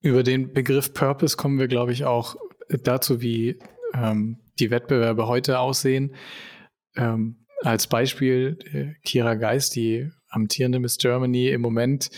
[0.00, 2.36] Über den Begriff Purpose kommen wir, glaube ich, auch
[2.68, 3.58] dazu, wie
[3.94, 6.14] ähm, die Wettbewerbe heute aussehen.
[6.96, 12.10] Ähm, als Beispiel äh, Kira Geist, die amtierende Miss Germany im Moment,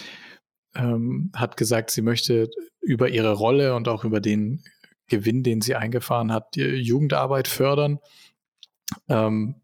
[0.75, 4.62] ähm, hat gesagt, sie möchte über ihre Rolle und auch über den
[5.09, 7.99] Gewinn, den sie eingefahren hat, Jugendarbeit fördern.
[9.09, 9.60] Ähm,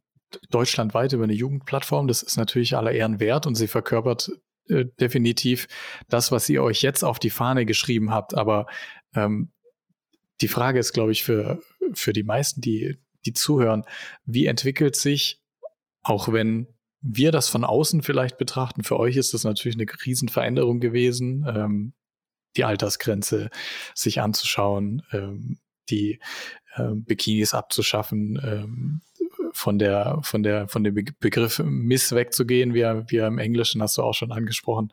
[0.51, 2.09] deutschlandweit über eine Jugendplattform.
[2.09, 4.31] Das ist natürlich aller Ehren wert und sie verkörpert
[4.69, 5.69] äh, definitiv
[6.09, 8.35] das, was ihr euch jetzt auf die Fahne geschrieben habt.
[8.35, 8.67] Aber
[9.15, 9.53] ähm,
[10.41, 11.61] die Frage ist, glaube ich, für,
[11.95, 13.85] für die meisten, die, die zuhören,
[14.25, 15.43] wie entwickelt sich,
[16.03, 16.69] auch wenn
[17.01, 21.93] wir das von außen vielleicht betrachten, für euch ist das natürlich eine Riesenveränderung gewesen, ähm,
[22.57, 23.51] die Altersgrenze
[23.95, 25.59] sich anzuschauen, ähm,
[25.89, 26.21] die
[26.77, 29.01] ähm, Bikinis abzuschaffen, ähm,
[29.57, 33.83] von der, von der, von dem Begriff Miss wegzugehen, wie er, wie er im Englischen,
[33.83, 34.93] hast du auch schon angesprochen,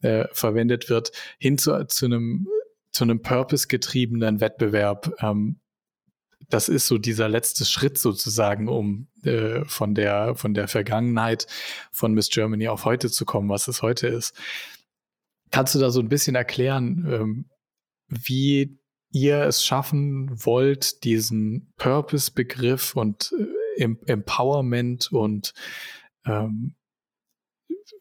[0.00, 2.46] äh, verwendet wird, hin zu, zu einem,
[2.92, 5.12] zu einem purpose-getriebenen Wettbewerb.
[5.20, 5.60] Ähm,
[6.48, 11.48] das ist so dieser letzte Schritt sozusagen, um äh, von der, von der Vergangenheit
[11.90, 14.36] von Miss Germany auf heute zu kommen, was es heute ist.
[15.50, 17.50] Kannst du da so ein bisschen erklären, ähm,
[18.08, 18.78] wie
[19.10, 25.52] ihr es schaffen wollt, diesen Purpose-Begriff und äh, Empowerment und
[26.24, 26.74] ähm,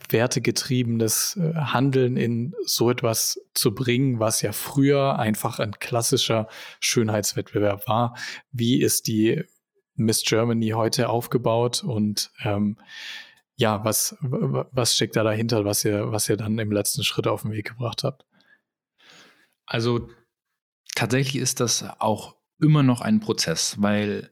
[0.09, 6.47] wertegetriebenes äh, Handeln in so etwas zu bringen, was ja früher einfach ein klassischer
[6.79, 8.15] Schönheitswettbewerb war.
[8.51, 9.43] Wie ist die
[9.95, 12.77] Miss Germany heute aufgebaut und ähm,
[13.57, 17.43] ja, was, was steckt da dahinter, was ihr, was ihr dann im letzten Schritt auf
[17.43, 18.25] den Weg gebracht habt?
[19.65, 20.09] Also
[20.93, 24.29] tatsächlich ist das auch immer noch ein Prozess, weil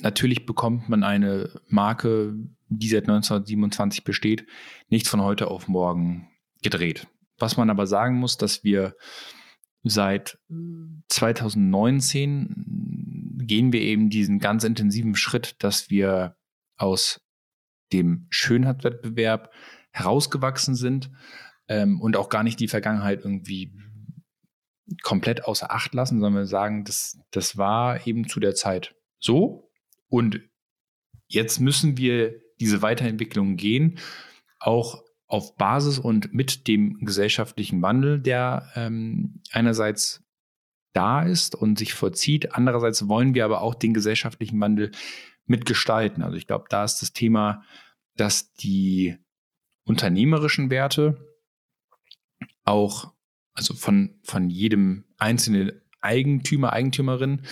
[0.00, 2.34] natürlich bekommt man eine Marke,
[2.68, 4.46] die seit 1927 besteht,
[4.88, 6.28] nicht von heute auf morgen
[6.62, 7.06] gedreht.
[7.38, 8.96] Was man aber sagen muss, dass wir
[9.82, 10.38] seit
[11.08, 16.36] 2019 gehen wir eben diesen ganz intensiven Schritt, dass wir
[16.76, 17.20] aus
[17.92, 19.50] dem Schönheitswettbewerb
[19.90, 21.10] herausgewachsen sind
[21.68, 23.72] ähm, und auch gar nicht die Vergangenheit irgendwie
[25.02, 29.69] komplett außer Acht lassen, sondern wir sagen, das, das war eben zu der Zeit so
[30.10, 30.40] und
[31.28, 33.98] jetzt müssen wir diese Weiterentwicklung gehen,
[34.58, 40.22] auch auf Basis und mit dem gesellschaftlichen Wandel, der ähm, einerseits
[40.92, 42.54] da ist und sich vollzieht.
[42.54, 44.90] Andererseits wollen wir aber auch den gesellschaftlichen Wandel
[45.46, 46.22] mitgestalten.
[46.22, 47.62] Also ich glaube, da ist das Thema,
[48.16, 49.16] dass die
[49.84, 51.24] unternehmerischen Werte
[52.64, 53.14] auch,
[53.54, 57.42] also von, von jedem einzelnen Eigentümer, Eigentümerin,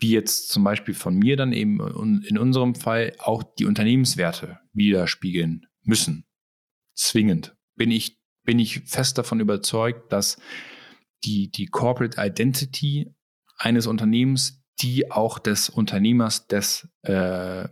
[0.00, 1.80] wie jetzt zum Beispiel von mir dann eben
[2.24, 6.26] in unserem Fall auch die Unternehmenswerte widerspiegeln müssen.
[6.94, 7.56] Zwingend.
[7.76, 10.38] Bin ich, bin ich fest davon überzeugt, dass
[11.24, 13.14] die, die Corporate Identity
[13.56, 17.68] eines Unternehmens die auch des Unternehmers des äh,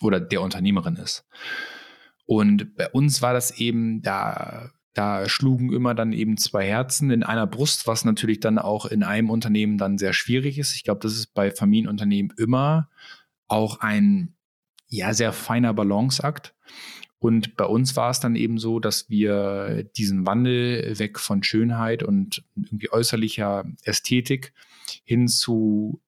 [0.00, 1.24] oder der Unternehmerin ist.
[2.24, 7.22] Und bei uns war das eben, da da schlugen immer dann eben zwei Herzen in
[7.22, 10.74] einer Brust, was natürlich dann auch in einem Unternehmen dann sehr schwierig ist.
[10.74, 12.90] Ich glaube, das ist bei Familienunternehmen immer
[13.48, 14.34] auch ein
[14.88, 16.54] ja sehr feiner Balanceakt.
[17.18, 22.02] Und bei uns war es dann eben so, dass wir diesen Wandel weg von Schönheit
[22.02, 24.52] und irgendwie äußerlicher Ästhetik
[25.04, 26.02] hin zu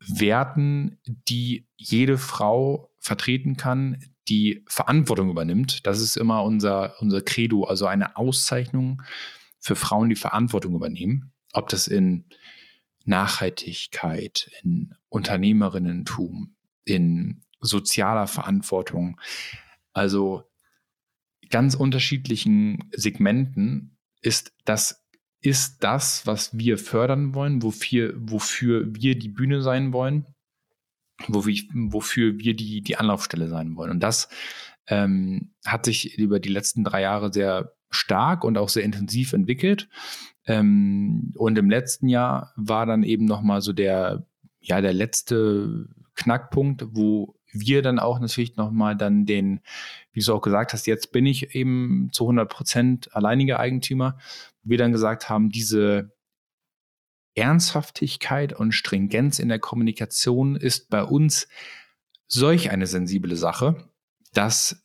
[0.00, 5.86] Werten, die jede Frau vertreten kann, die Verantwortung übernimmt.
[5.86, 9.02] Das ist immer unser, unser Credo, also eine Auszeichnung
[9.60, 11.32] für Frauen, die Verantwortung übernehmen.
[11.52, 12.24] Ob das in
[13.04, 19.20] Nachhaltigkeit, in Unternehmerinnentum, in sozialer Verantwortung.
[19.92, 20.44] Also
[21.50, 25.04] ganz unterschiedlichen Segmenten ist das
[25.40, 30.24] ist das, was wir fördern wollen, wofür, wofür wir die Bühne sein wollen,
[31.28, 33.90] wofür wir die, die Anlaufstelle sein wollen.
[33.90, 34.28] Und das
[34.86, 39.88] ähm, hat sich über die letzten drei Jahre sehr stark und auch sehr intensiv entwickelt.
[40.46, 44.26] Ähm, und im letzten Jahr war dann eben nochmal so der,
[44.60, 49.60] ja, der letzte Knackpunkt, wo wir dann auch natürlich nochmal dann den,
[50.12, 54.18] wie du auch gesagt hast, jetzt bin ich eben zu 100 Prozent alleiniger Eigentümer,
[54.64, 56.13] wir dann gesagt haben, diese
[57.34, 61.48] Ernsthaftigkeit und Stringenz in der Kommunikation ist bei uns
[62.26, 63.88] solch eine sensible Sache,
[64.32, 64.82] dass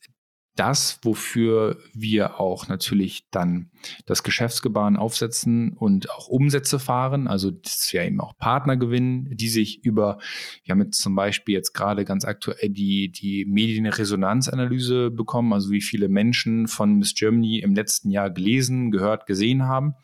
[0.56, 3.70] das, wofür wir auch natürlich dann
[4.04, 9.48] das Geschäftsgebaren aufsetzen und auch Umsätze fahren, also dass wir eben auch Partner gewinnen, die
[9.48, 10.18] sich über,
[10.64, 15.80] wir haben jetzt zum Beispiel jetzt gerade ganz aktuell die, die Medienresonanzanalyse bekommen, also wie
[15.80, 19.94] viele Menschen von Miss Germany im letzten Jahr gelesen, gehört, gesehen haben.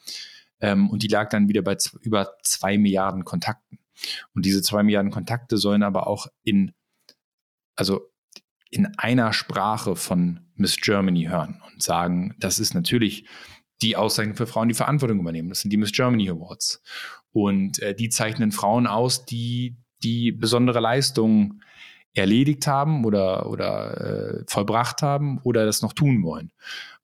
[0.61, 3.79] Ähm, und die lag dann wieder bei über zwei Milliarden Kontakten.
[4.35, 6.73] Und diese zwei Milliarden Kontakte sollen aber auch in,
[7.77, 8.11] also
[8.71, 13.27] in einer Sprache von Miss Germany hören und sagen, das ist natürlich
[13.83, 15.51] die Auszeichnung für Frauen, die Verantwortung übernehmen.
[15.51, 16.83] Das sind die Miss Germany Awards.
[17.33, 21.63] Und äh, die zeichnen Frauen aus, die die besondere Leistungen
[22.15, 26.51] erledigt haben oder, oder äh, vollbracht haben oder das noch tun wollen.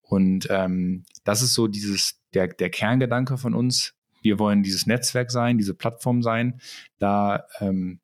[0.00, 3.94] Und ähm, das ist so dieses, der, der Kerngedanke von uns.
[4.22, 6.60] Wir wollen dieses Netzwerk sein, diese Plattform sein,
[6.98, 8.00] da ähm,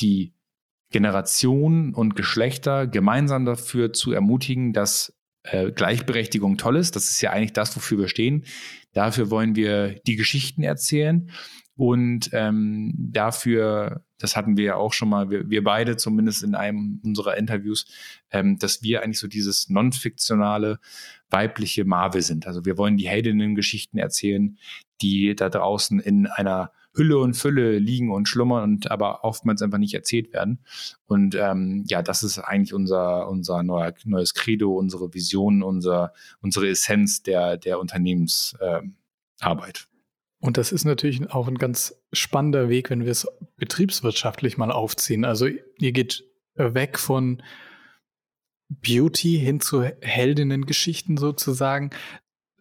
[0.00, 0.34] die
[0.90, 6.96] Generationen und Geschlechter gemeinsam dafür zu ermutigen, dass äh, Gleichberechtigung toll ist.
[6.96, 8.44] Das ist ja eigentlich das, wofür wir stehen.
[8.92, 11.30] Dafür wollen wir die Geschichten erzählen
[11.78, 16.56] und ähm, dafür, das hatten wir ja auch schon mal, wir, wir beide zumindest in
[16.56, 17.86] einem unserer Interviews,
[18.32, 20.80] ähm, dass wir eigentlich so dieses non-fiktionale
[21.30, 22.46] weibliche Marvel sind.
[22.46, 24.58] Also wir wollen die Heldinnen-Geschichten erzählen,
[25.00, 29.78] die da draußen in einer Hülle und Fülle liegen und schlummern und aber oftmals einfach
[29.78, 30.60] nicht erzählt werden.
[31.06, 36.68] Und ähm, ja, das ist eigentlich unser, unser neuer, neues Credo, unsere Vision, unser, unsere
[36.68, 38.98] Essenz der, der Unternehmensarbeit.
[39.50, 39.98] Ähm,
[40.40, 45.24] und das ist natürlich auch ein ganz spannender Weg, wenn wir es betriebswirtschaftlich mal aufziehen.
[45.24, 47.42] Also ihr geht weg von
[48.68, 51.90] Beauty hin zu Heldinnengeschichten sozusagen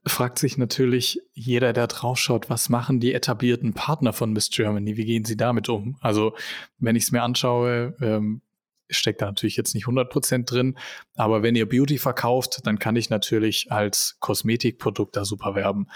[0.10, 4.98] fragt sich natürlich jeder, der draufschaut, was machen die etablierten Partner von Miss Germany?
[4.98, 5.98] Wie gehen sie damit um?
[6.02, 6.36] Also,
[6.78, 8.42] wenn ich es mir anschaue, ähm,
[8.90, 10.78] steckt da natürlich jetzt nicht 100% drin,
[11.16, 15.88] aber wenn ihr Beauty verkauft, dann kann ich natürlich als Kosmetikprodukt da super werben.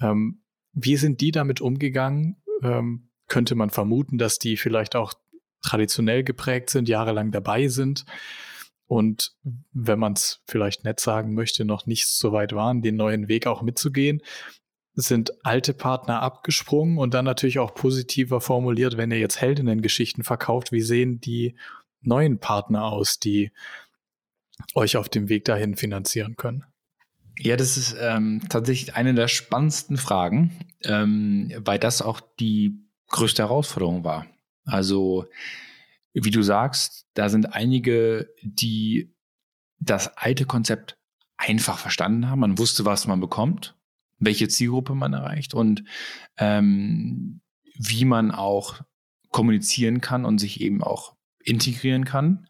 [0.00, 2.42] Ähm, wie sind die damit umgegangen?
[2.62, 5.14] Ähm, könnte man vermuten, dass die vielleicht auch
[5.62, 8.04] traditionell geprägt sind, jahrelang dabei sind
[8.90, 9.36] und
[9.72, 13.46] wenn man es vielleicht nett sagen möchte, noch nicht so weit waren, den neuen Weg
[13.46, 14.20] auch mitzugehen,
[14.94, 20.72] sind alte Partner abgesprungen und dann natürlich auch positiver formuliert, wenn ihr jetzt Heldinnen-Geschichten verkauft,
[20.72, 21.54] wie sehen die
[22.00, 23.52] neuen Partner aus, die
[24.74, 26.64] euch auf dem Weg dahin finanzieren können?
[27.38, 32.74] Ja, das ist ähm, tatsächlich eine der spannendsten Fragen, ähm, weil das auch die
[33.06, 34.26] größte Herausforderung war.
[34.64, 35.26] Also
[36.12, 39.14] wie du sagst, da sind einige, die
[39.78, 40.98] das alte Konzept
[41.36, 42.40] einfach verstanden haben.
[42.40, 43.76] Man wusste, was man bekommt,
[44.18, 45.84] welche Zielgruppe man erreicht und
[46.36, 47.40] ähm,
[47.74, 48.82] wie man auch
[49.30, 52.46] kommunizieren kann und sich eben auch integrieren kann.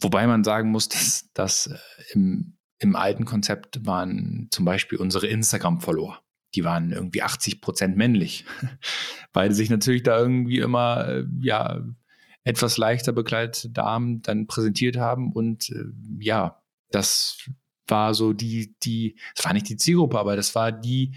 [0.00, 1.78] Wobei man sagen muss, dass das äh,
[2.12, 6.22] im, im alten Konzept waren zum Beispiel unsere Instagram-Follower
[6.54, 8.44] die waren irgendwie 80 Prozent männlich,
[9.32, 11.82] weil sich natürlich da irgendwie immer, äh, ja,
[12.44, 15.84] etwas leichter bekleidete Damen dann präsentiert haben und äh,
[16.18, 17.38] ja, das
[17.86, 21.14] war so die, die, das war nicht die Zielgruppe, aber das war die,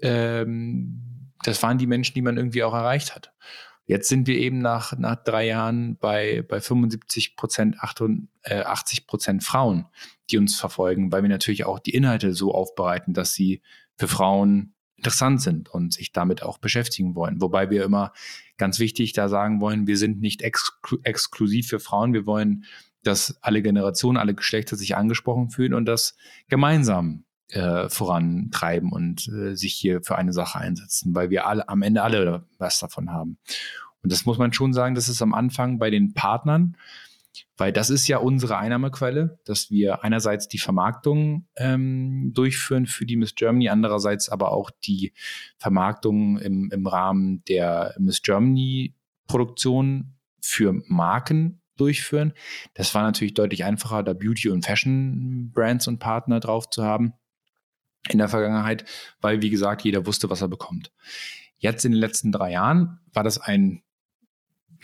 [0.00, 3.32] ähm, das waren die Menschen, die man irgendwie auch erreicht hat.
[3.86, 9.42] Jetzt sind wir eben nach, nach drei Jahren bei, bei 75 Prozent, 80 äh, Prozent
[9.42, 9.86] Frauen,
[10.30, 13.62] die uns verfolgen, weil wir natürlich auch die Inhalte so aufbereiten, dass sie
[13.98, 17.40] für Frauen interessant sind und sich damit auch beschäftigen wollen.
[17.40, 18.12] Wobei wir immer
[18.56, 22.12] ganz wichtig da sagen wollen, wir sind nicht exklu exklusiv für Frauen.
[22.12, 22.64] Wir wollen,
[23.04, 26.16] dass alle Generationen, alle Geschlechter sich angesprochen fühlen und das
[26.48, 31.82] gemeinsam äh, vorantreiben und äh, sich hier für eine Sache einsetzen, weil wir alle am
[31.82, 33.38] Ende alle was davon haben.
[34.02, 36.76] Und das muss man schon sagen, das ist am Anfang bei den Partnern
[37.56, 43.16] Weil das ist ja unsere Einnahmequelle, dass wir einerseits die Vermarktung ähm, durchführen für die
[43.16, 45.12] Miss Germany, andererseits aber auch die
[45.56, 48.94] Vermarktung im, im Rahmen der Miss Germany
[49.26, 52.32] Produktion für Marken durchführen.
[52.74, 57.12] Das war natürlich deutlich einfacher, da Beauty- und Fashion-Brands und Partner drauf zu haben
[58.08, 58.84] in der Vergangenheit,
[59.20, 60.92] weil, wie gesagt, jeder wusste, was er bekommt.
[61.58, 63.82] Jetzt in den letzten drei Jahren war das ein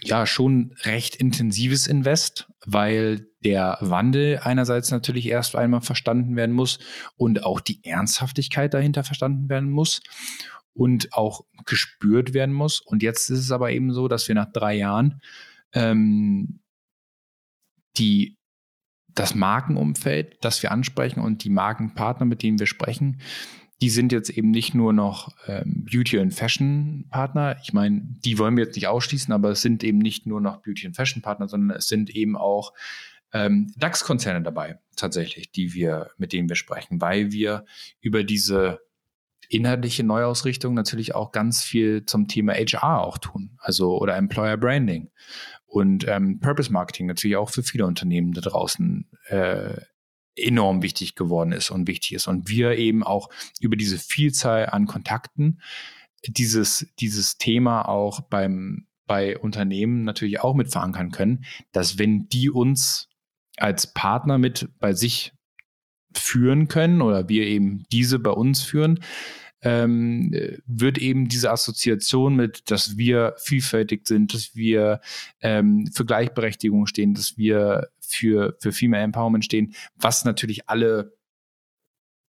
[0.04, 6.78] ja schon recht intensives Invest, weil der Wandel einerseits natürlich erst einmal verstanden werden muss
[7.16, 10.00] und auch die Ernsthaftigkeit dahinter verstanden werden muss
[10.72, 12.80] und auch gespürt werden muss.
[12.80, 15.20] Und jetzt ist es aber eben so, dass wir nach drei Jahren
[15.72, 16.60] ähm,
[17.96, 18.36] die
[19.14, 23.20] das Markenumfeld, das wir ansprechen und die Markenpartner, mit denen wir sprechen,
[23.80, 27.56] die sind jetzt eben nicht nur noch ähm, Beauty- und Fashion-Partner.
[27.62, 30.62] Ich meine, die wollen wir jetzt nicht ausschließen, aber es sind eben nicht nur noch
[30.62, 32.72] Beauty- und Fashion-Partner, sondern es sind eben auch
[33.32, 37.64] ähm, DAX-Konzerne dabei, tatsächlich, die wir, mit denen wir sprechen, weil wir
[38.00, 38.80] über diese
[39.48, 45.10] inhaltliche Neuausrichtung natürlich auch ganz viel zum Thema HR auch tun, also oder Employer Branding
[45.66, 49.74] und ähm, Purpose Marketing natürlich auch für viele Unternehmen da draußen äh,
[50.36, 52.26] enorm wichtig geworden ist und wichtig ist.
[52.26, 53.30] Und wir eben auch
[53.60, 55.60] über diese Vielzahl an Kontakten
[56.26, 62.50] dieses, dieses Thema auch beim, bei Unternehmen natürlich auch mit verankern können, dass wenn die
[62.50, 63.08] uns
[63.56, 65.32] als Partner mit bei sich
[66.12, 69.00] führen können oder wir eben diese bei uns führen,
[69.62, 70.30] ähm,
[70.66, 75.00] wird eben diese Assoziation mit, dass wir vielfältig sind, dass wir
[75.40, 81.16] ähm, für Gleichberechtigung stehen, dass wir für, für Female Empowerment stehen, was natürlich alle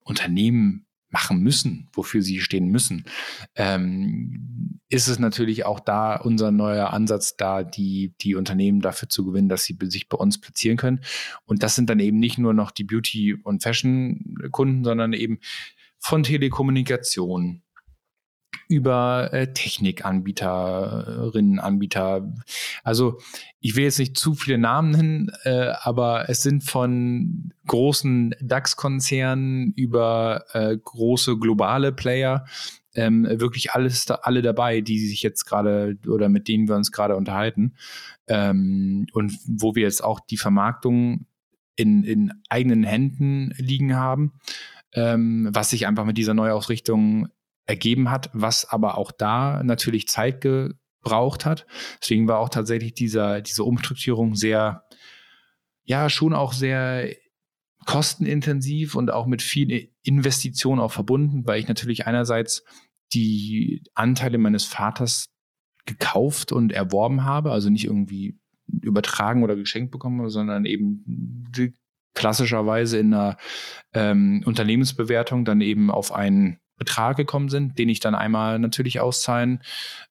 [0.05, 3.05] Unternehmen machen müssen, wofür sie stehen müssen,
[3.55, 9.25] ähm, ist es natürlich auch da unser neuer Ansatz, da die, die Unternehmen dafür zu
[9.25, 11.01] gewinnen, dass sie sich bei uns platzieren können.
[11.45, 15.39] Und das sind dann eben nicht nur noch die Beauty- und Fashion-Kunden, sondern eben
[15.99, 17.63] von Telekommunikation
[18.73, 22.33] über äh, Technikanbieterinnen, Anbieter.
[22.83, 23.19] Also
[23.61, 29.75] ich will jetzt nicht zu viele Namen nennen, äh, aber es sind von großen DAX-Konzernen
[29.77, 32.47] über äh, große globale Player
[32.95, 36.93] ähm, wirklich alles da, alle dabei, die sich jetzt gerade oder mit denen wir uns
[36.93, 37.75] gerade unterhalten
[38.27, 41.27] ähm, und wo wir jetzt auch die Vermarktung
[41.77, 44.33] in, in eigenen Händen liegen haben
[44.95, 47.29] ähm, was sich einfach mit dieser Neuausrichtung
[47.67, 51.67] ergeben hat, was aber auch da natürlich Zeit gebraucht hat.
[52.01, 54.85] Deswegen war auch tatsächlich dieser, diese Umstrukturierung sehr,
[55.85, 57.15] ja, schon auch sehr
[57.87, 62.65] kostenintensiv und auch mit viel Investition auch verbunden, weil ich natürlich einerseits
[63.13, 65.27] die Anteile meines Vaters
[65.85, 68.39] gekauft und erworben habe, also nicht irgendwie
[68.81, 71.51] übertragen oder geschenkt bekommen, sondern eben
[72.15, 73.37] klassischerweise in einer
[73.93, 79.63] ähm, Unternehmensbewertung dann eben auf einen Betrag gekommen sind, den ich dann einmal natürlich auszahlen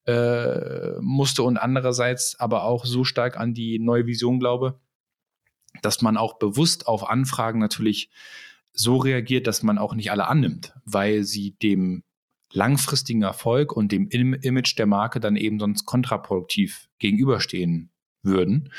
[0.05, 4.80] äh, musste und andererseits aber auch so stark an die neue Vision glaube,
[5.82, 8.09] dass man auch bewusst auf Anfragen natürlich
[8.74, 12.03] so reagiert, dass man auch nicht alle annimmt, weil sie dem
[12.53, 17.90] langfristigen Erfolg und dem Image der Marke dann eben sonst kontraproduktiv gegenüberstehen
[18.24, 18.72] würden.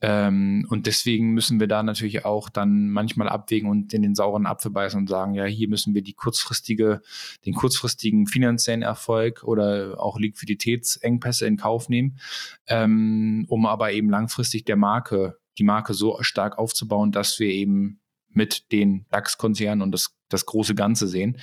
[0.00, 4.46] Ähm, und deswegen müssen wir da natürlich auch dann manchmal abwägen und in den sauren
[4.46, 7.00] Apfel beißen und sagen, ja, hier müssen wir die kurzfristige,
[7.46, 12.18] den kurzfristigen finanziellen Erfolg oder auch Liquiditätsengpässe in Kauf nehmen,
[12.66, 17.99] ähm, um aber eben langfristig der Marke, die Marke so stark aufzubauen, dass wir eben
[18.32, 21.38] mit den DAX-Konzernen und das, das große Ganze sehen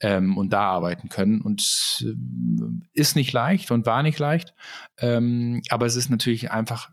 [0.00, 1.40] ähm, und da arbeiten können.
[1.40, 1.62] Und
[2.02, 4.54] äh, ist nicht leicht und war nicht leicht,
[4.98, 6.90] ähm, aber es ist natürlich einfach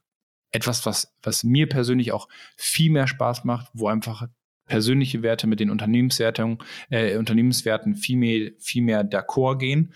[0.52, 4.28] etwas, was, was mir persönlich auch viel mehr Spaß macht, wo einfach
[4.66, 9.94] persönliche Werte mit den Unternehmenswertungen, äh, Unternehmenswerten viel mehr, viel mehr d'accord gehen.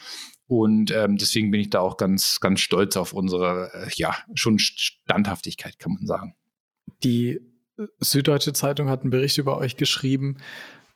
[0.47, 4.60] Und ähm, deswegen bin ich da auch ganz, ganz stolz auf unsere, äh, ja, schon
[4.60, 6.36] Standhaftigkeit, kann man sagen.
[7.04, 7.39] Die
[7.99, 10.38] Süddeutsche Zeitung hat einen Bericht über euch geschrieben,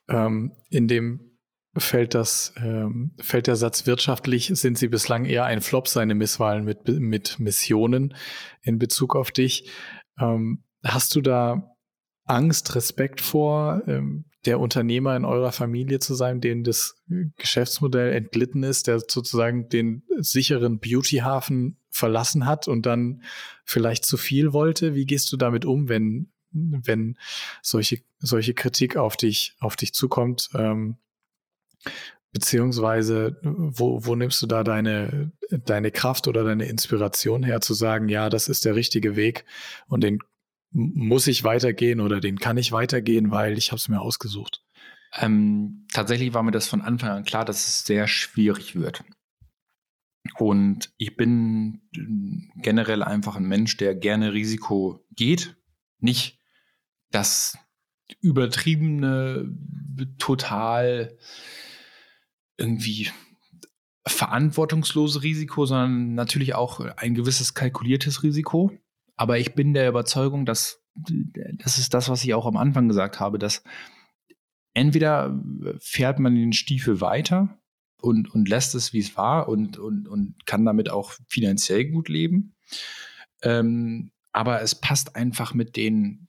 [0.08, 1.36] ähm, in dem
[1.78, 6.64] fällt das, ähm, fällt der Satz wirtschaftlich sind sie bislang eher ein Flop, seine Misswahlen
[6.64, 8.16] mit, mit Missionen
[8.62, 9.70] in Bezug auf dich.
[10.20, 11.76] Ähm, hast du da
[12.26, 17.02] Angst, Respekt vor, ähm, der Unternehmer in eurer Familie zu sein, dem das
[17.38, 23.24] Geschäftsmodell entglitten ist, der sozusagen den sicheren Beautyhafen verlassen hat und dann
[23.64, 24.94] vielleicht zu viel wollte?
[24.94, 27.18] Wie gehst du damit um, wenn wenn
[27.62, 30.50] solche, solche Kritik auf dich, auf dich zukommt?
[30.56, 30.98] Ähm,
[32.32, 38.10] beziehungsweise, wo, wo nimmst du da deine, deine Kraft oder deine Inspiration her, zu sagen,
[38.10, 39.46] ja, das ist der richtige Weg
[39.88, 40.20] und den,
[40.72, 44.66] muss ich weitergehen oder den kann ich weitergehen, weil ich habe es mir ausgesucht?
[45.18, 49.04] Ähm, tatsächlich war mir das von Anfang an klar, dass es sehr schwierig wird.
[50.38, 51.82] Und ich bin
[52.58, 55.56] generell einfach ein Mensch, der gerne Risiko geht.
[56.00, 56.42] Nicht
[57.16, 57.58] das
[58.22, 59.50] übertriebene,
[60.20, 61.18] total
[62.58, 63.10] irgendwie
[64.06, 68.72] verantwortungslose Risiko, sondern natürlich auch ein gewisses kalkuliertes Risiko.
[69.16, 73.20] Aber ich bin der Überzeugung, dass das ist das, was ich auch am Anfang gesagt
[73.20, 73.64] habe, dass
[74.74, 75.38] entweder
[75.80, 77.58] fährt man den Stiefel weiter
[78.02, 82.08] und, und lässt es, wie es war und, und, und kann damit auch finanziell gut
[82.08, 82.56] leben.
[83.42, 86.28] Ähm, aber es passt einfach mit den,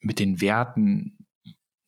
[0.00, 1.26] mit den Werten,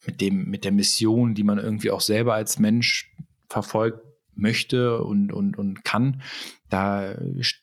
[0.07, 3.15] mit, dem, mit der Mission, die man irgendwie auch selber als Mensch
[3.49, 4.05] verfolgt
[4.35, 6.23] möchte und, und, und kann.
[6.69, 7.15] Da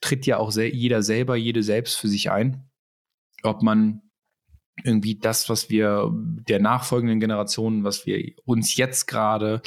[0.01, 2.69] tritt ja auch jeder selber, jede selbst für sich ein.
[3.43, 4.01] Ob man
[4.83, 9.61] irgendwie das, was wir der nachfolgenden Generation, was wir uns jetzt gerade,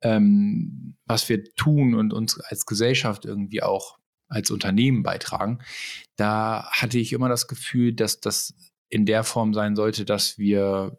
[0.00, 3.98] ähm, was wir tun und uns als Gesellschaft irgendwie auch
[4.28, 5.58] als Unternehmen beitragen,
[6.16, 8.54] da hatte ich immer das Gefühl, dass das
[8.88, 10.98] in der Form sein sollte, dass wir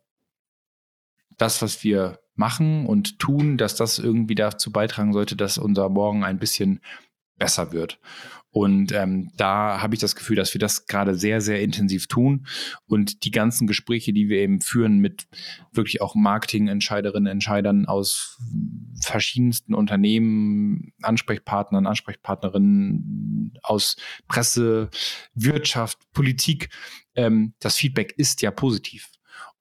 [1.37, 6.23] das, was wir machen und tun, dass das irgendwie dazu beitragen sollte, dass unser Morgen
[6.23, 6.81] ein bisschen
[7.37, 7.99] besser wird.
[8.59, 12.45] Und ähm, da habe ich das Gefühl, dass wir das gerade sehr, sehr intensiv tun.
[12.87, 15.27] Und die ganzen Gespräche, die wir eben führen mit
[15.71, 18.37] wirklich auch Marketingentscheiderinnen, Entscheidern aus
[19.01, 23.95] verschiedensten Unternehmen, Ansprechpartnern, Ansprechpartnerinnen aus
[24.27, 24.89] Presse,
[25.33, 26.67] Wirtschaft, Politik,
[27.15, 29.07] ähm, das Feedback ist ja positiv.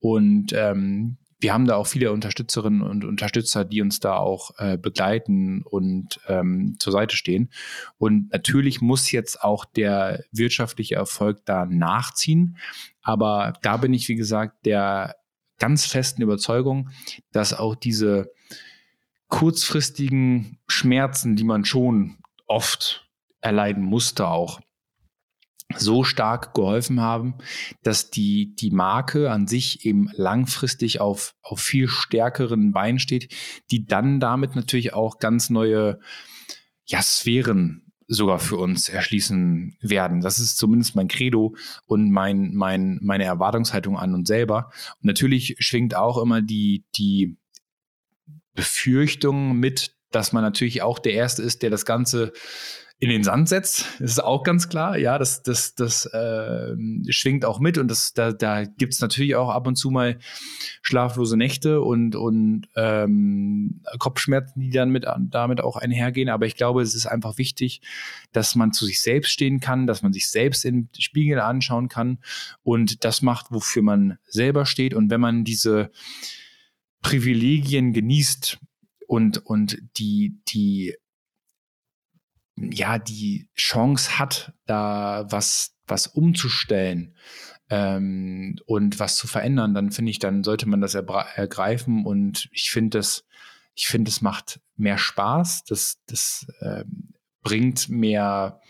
[0.00, 4.76] Und ähm, wir haben da auch viele Unterstützerinnen und Unterstützer, die uns da auch äh,
[4.76, 7.50] begleiten und ähm, zur Seite stehen.
[7.96, 12.56] Und natürlich muss jetzt auch der wirtschaftliche Erfolg da nachziehen.
[13.02, 15.16] Aber da bin ich, wie gesagt, der
[15.58, 16.90] ganz festen Überzeugung,
[17.32, 18.32] dass auch diese
[19.28, 23.08] kurzfristigen Schmerzen, die man schon oft
[23.40, 24.60] erleiden musste, auch
[25.76, 27.34] so stark geholfen haben,
[27.82, 33.34] dass die, die Marke an sich eben langfristig auf, auf viel stärkeren Beinen steht,
[33.70, 36.00] die dann damit natürlich auch ganz neue
[36.86, 40.22] ja, Sphären sogar für uns erschließen werden.
[40.22, 41.54] Das ist zumindest mein Credo
[41.84, 44.70] und mein, mein, meine Erwartungshaltung an uns selber.
[44.94, 47.36] Und natürlich schwingt auch immer die, die
[48.54, 52.32] Befürchtung mit, dass man natürlich auch der Erste ist, der das Ganze
[53.00, 54.00] in den Sand setzt.
[54.00, 54.98] Ist auch ganz klar.
[54.98, 56.74] Ja, das, das, das äh,
[57.10, 60.18] schwingt auch mit und das, da, da gibt es natürlich auch ab und zu mal
[60.82, 66.28] schlaflose Nächte und, und ähm, Kopfschmerzen, die dann mit, damit auch einhergehen.
[66.28, 67.82] Aber ich glaube, es ist einfach wichtig,
[68.32, 72.18] dass man zu sich selbst stehen kann, dass man sich selbst im Spiegel anschauen kann
[72.64, 74.92] und das macht, wofür man selber steht.
[74.92, 75.92] Und wenn man diese
[77.02, 78.58] Privilegien genießt
[79.06, 80.96] und, und die, die
[82.72, 87.14] ja die Chance hat, da was, was umzustellen
[87.70, 92.04] ähm, und was zu verändern, dann finde ich, dann sollte man das ergreifen.
[92.04, 93.24] Und ich finde das,
[93.74, 98.60] ich finde, es macht mehr Spaß, das, das ähm, bringt mehr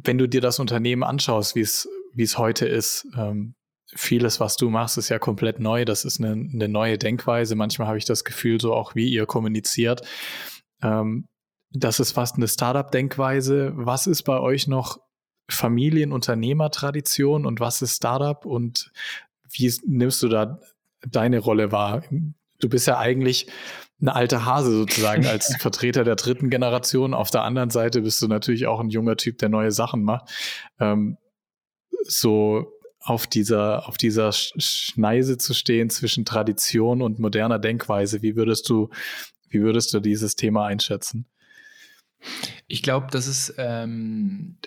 [0.05, 3.55] wenn du dir das Unternehmen anschaust, wie es, wie es heute ist, ähm,
[3.87, 5.85] vieles, was du machst, ist ja komplett neu.
[5.85, 7.55] Das ist eine, eine neue Denkweise.
[7.55, 10.03] Manchmal habe ich das Gefühl, so auch wie ihr kommuniziert.
[10.83, 11.29] Ähm,
[11.71, 13.73] das ist fast eine Startup-Denkweise.
[13.75, 14.99] Was ist bei euch noch
[15.49, 18.91] Familienunternehmertradition und was ist Startup und
[19.51, 20.61] wie nimmst du da
[21.09, 22.03] deine Rolle wahr?
[22.59, 23.47] Du bist ja eigentlich
[24.01, 27.15] eine alte Hase sozusagen als Vertreter der dritten Generation.
[27.15, 30.31] Auf der anderen Seite bist du natürlich auch ein junger Typ, der neue Sachen macht.
[30.79, 31.17] Ähm,
[32.03, 38.21] so auf dieser, auf dieser Schneise zu stehen zwischen Tradition und moderner Denkweise.
[38.23, 38.91] Wie würdest du,
[39.49, 41.27] wie würdest du dieses Thema einschätzen?
[42.67, 44.59] Ich glaube, das ist ähm,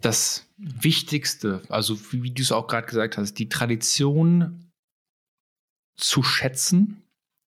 [0.00, 4.70] das Wichtigste, also wie, wie du es auch gerade gesagt hast, die Tradition
[5.96, 7.02] zu schätzen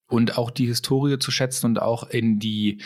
[0.06, 2.82] und auch die Historie zu schätzen und auch in die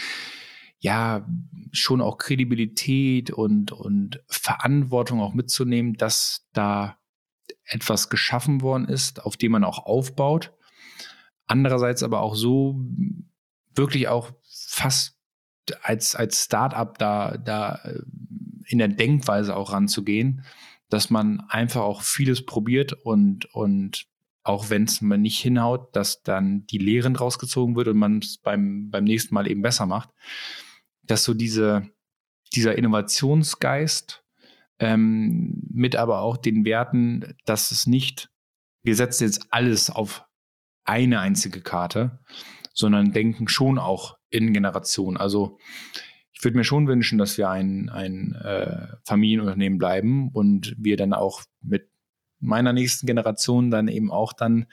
[0.80, 1.26] ja
[1.72, 6.96] schon auch Kredibilität und, und Verantwortung auch mitzunehmen, dass da
[7.64, 10.52] etwas geschaffen worden ist, auf dem man auch aufbaut.
[11.46, 12.80] Andererseits aber auch so
[13.74, 15.18] wirklich auch fast
[15.82, 18.00] als, als Startup da, da äh,
[18.66, 20.44] in der Denkweise auch ranzugehen,
[20.90, 24.07] dass man einfach auch vieles probiert und, und
[24.48, 28.38] auch wenn es mal nicht hinhaut, dass dann die Lehren rausgezogen wird und man es
[28.38, 30.10] beim, beim nächsten Mal eben besser macht
[31.08, 31.88] dass so diese,
[32.54, 34.24] dieser Innovationsgeist
[34.78, 38.30] ähm, mit aber auch den Werten, dass es nicht,
[38.82, 40.24] wir setzen jetzt alles auf
[40.84, 42.20] eine einzige Karte,
[42.72, 45.16] sondern denken schon auch in Generationen.
[45.16, 45.58] Also
[46.32, 51.12] ich würde mir schon wünschen, dass wir ein, ein äh, Familienunternehmen bleiben und wir dann
[51.12, 51.90] auch mit
[52.40, 54.66] meiner nächsten Generation dann eben auch dann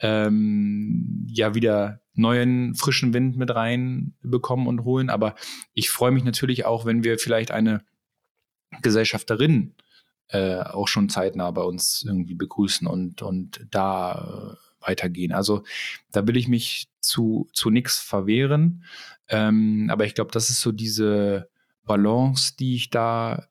[0.00, 5.10] ähm, ja wieder neuen frischen Wind mit rein bekommen und holen.
[5.10, 5.34] Aber
[5.72, 7.82] ich freue mich natürlich auch, wenn wir vielleicht eine
[8.82, 9.74] Gesellschafterin
[10.28, 15.32] äh, auch schon zeitnah bei uns irgendwie begrüßen und, und da äh, weitergehen.
[15.32, 15.64] Also
[16.12, 18.84] da will ich mich zu, zu nichts verwehren.
[19.28, 21.48] Ähm, aber ich glaube, das ist so diese
[21.84, 23.46] Balance, die ich da,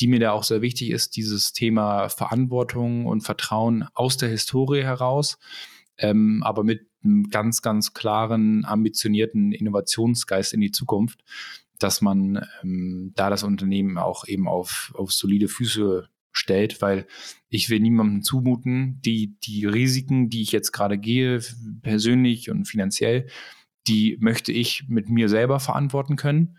[0.00, 4.82] die mir da auch sehr wichtig ist, dieses Thema Verantwortung und Vertrauen aus der Historie
[4.82, 5.38] heraus,
[5.98, 11.22] ähm, aber mit einem ganz, ganz klaren, ambitionierten Innovationsgeist in die Zukunft,
[11.78, 17.06] dass man ähm, da das Unternehmen auch eben auf, auf solide Füße stellt, weil
[17.48, 21.40] ich will niemandem zumuten, die, die Risiken, die ich jetzt gerade gehe,
[21.82, 23.28] persönlich und finanziell,
[23.86, 26.56] die möchte ich mit mir selber verantworten können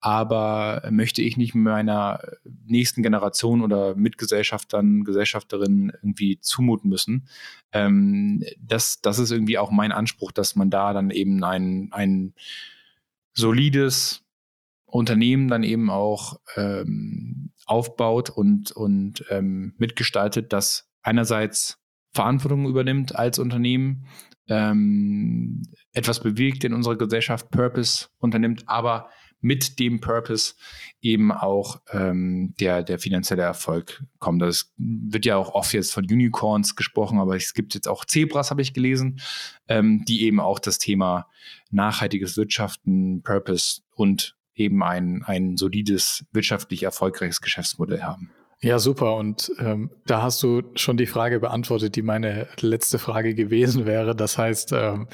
[0.00, 2.20] aber möchte ich nicht meiner
[2.64, 7.28] nächsten Generation oder Mitgesellschaftern, Gesellschafterinnen irgendwie zumuten müssen.
[7.72, 12.34] Ähm, das, das ist irgendwie auch mein Anspruch, dass man da dann eben ein, ein
[13.34, 14.24] solides
[14.86, 21.78] Unternehmen dann eben auch ähm, aufbaut und, und ähm, mitgestaltet, das einerseits
[22.12, 24.06] Verantwortung übernimmt als Unternehmen,
[24.48, 29.10] ähm, etwas bewegt in unserer Gesellschaft, Purpose unternimmt, aber
[29.40, 30.54] mit dem Purpose
[31.00, 34.42] eben auch ähm, der, der finanzielle Erfolg kommt.
[34.42, 38.50] Das wird ja auch oft jetzt von Unicorns gesprochen, aber es gibt jetzt auch Zebras,
[38.50, 39.20] habe ich gelesen,
[39.68, 41.28] ähm, die eben auch das Thema
[41.70, 48.32] nachhaltiges Wirtschaften, Purpose und eben ein, ein solides, wirtschaftlich erfolgreiches Geschäftsmodell haben.
[48.60, 49.14] Ja, super.
[49.14, 54.16] Und ähm, da hast du schon die Frage beantwortet, die meine letzte Frage gewesen wäre.
[54.16, 55.06] Das heißt, ähm,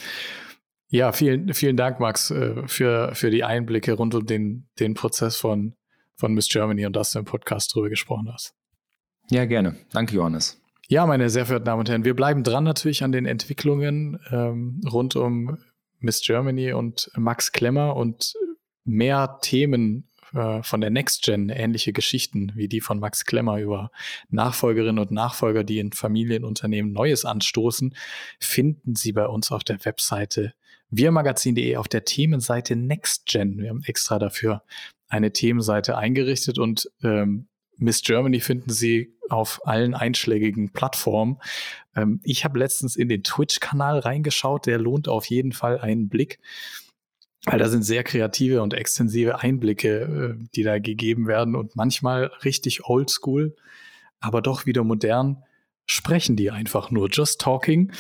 [0.95, 5.37] ja, vielen, vielen Dank, Max, äh, für, für die Einblicke rund um den, den Prozess
[5.37, 5.75] von,
[6.15, 8.55] von Miss Germany und dass du im Podcast drüber gesprochen hast.
[9.29, 9.75] Ja, gerne.
[9.93, 10.63] Danke, Johannes.
[10.87, 14.83] Ja, meine sehr verehrten Damen und Herren, wir bleiben dran natürlich an den Entwicklungen ähm,
[14.89, 15.59] rund um
[15.99, 18.35] Miss Germany und Max Klemmer und
[18.85, 23.91] mehr Themen äh, von der Next Gen, ähnliche Geschichten wie die von Max Klemmer über
[24.29, 27.97] Nachfolgerinnen und Nachfolger, die in Familienunternehmen Neues anstoßen,
[28.39, 30.55] finden Sie bei uns auf der Webseite
[30.91, 33.59] wirmagazin.de auf der Themenseite NextGen.
[33.59, 34.63] Wir haben extra dafür
[35.09, 41.39] eine Themenseite eingerichtet und ähm, Miss Germany finden Sie auf allen einschlägigen Plattformen.
[41.97, 46.39] Ähm, ich habe letztens in den Twitch-Kanal reingeschaut, der lohnt auf jeden Fall einen Blick,
[47.45, 52.27] weil da sind sehr kreative und extensive Einblicke, äh, die da gegeben werden und manchmal
[52.45, 53.57] richtig oldschool,
[54.21, 55.43] aber doch wieder modern
[55.87, 57.09] sprechen die einfach nur.
[57.11, 57.93] Just Talking.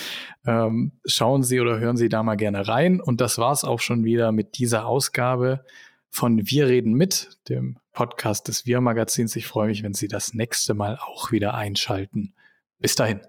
[0.46, 3.00] Ähm, schauen Sie oder hören Sie da mal gerne rein.
[3.00, 5.64] Und das war's auch schon wieder mit dieser Ausgabe
[6.10, 9.34] von Wir reden mit, dem Podcast des Wir Magazins.
[9.36, 12.34] Ich freue mich, wenn Sie das nächste Mal auch wieder einschalten.
[12.78, 13.20] Bis dahin.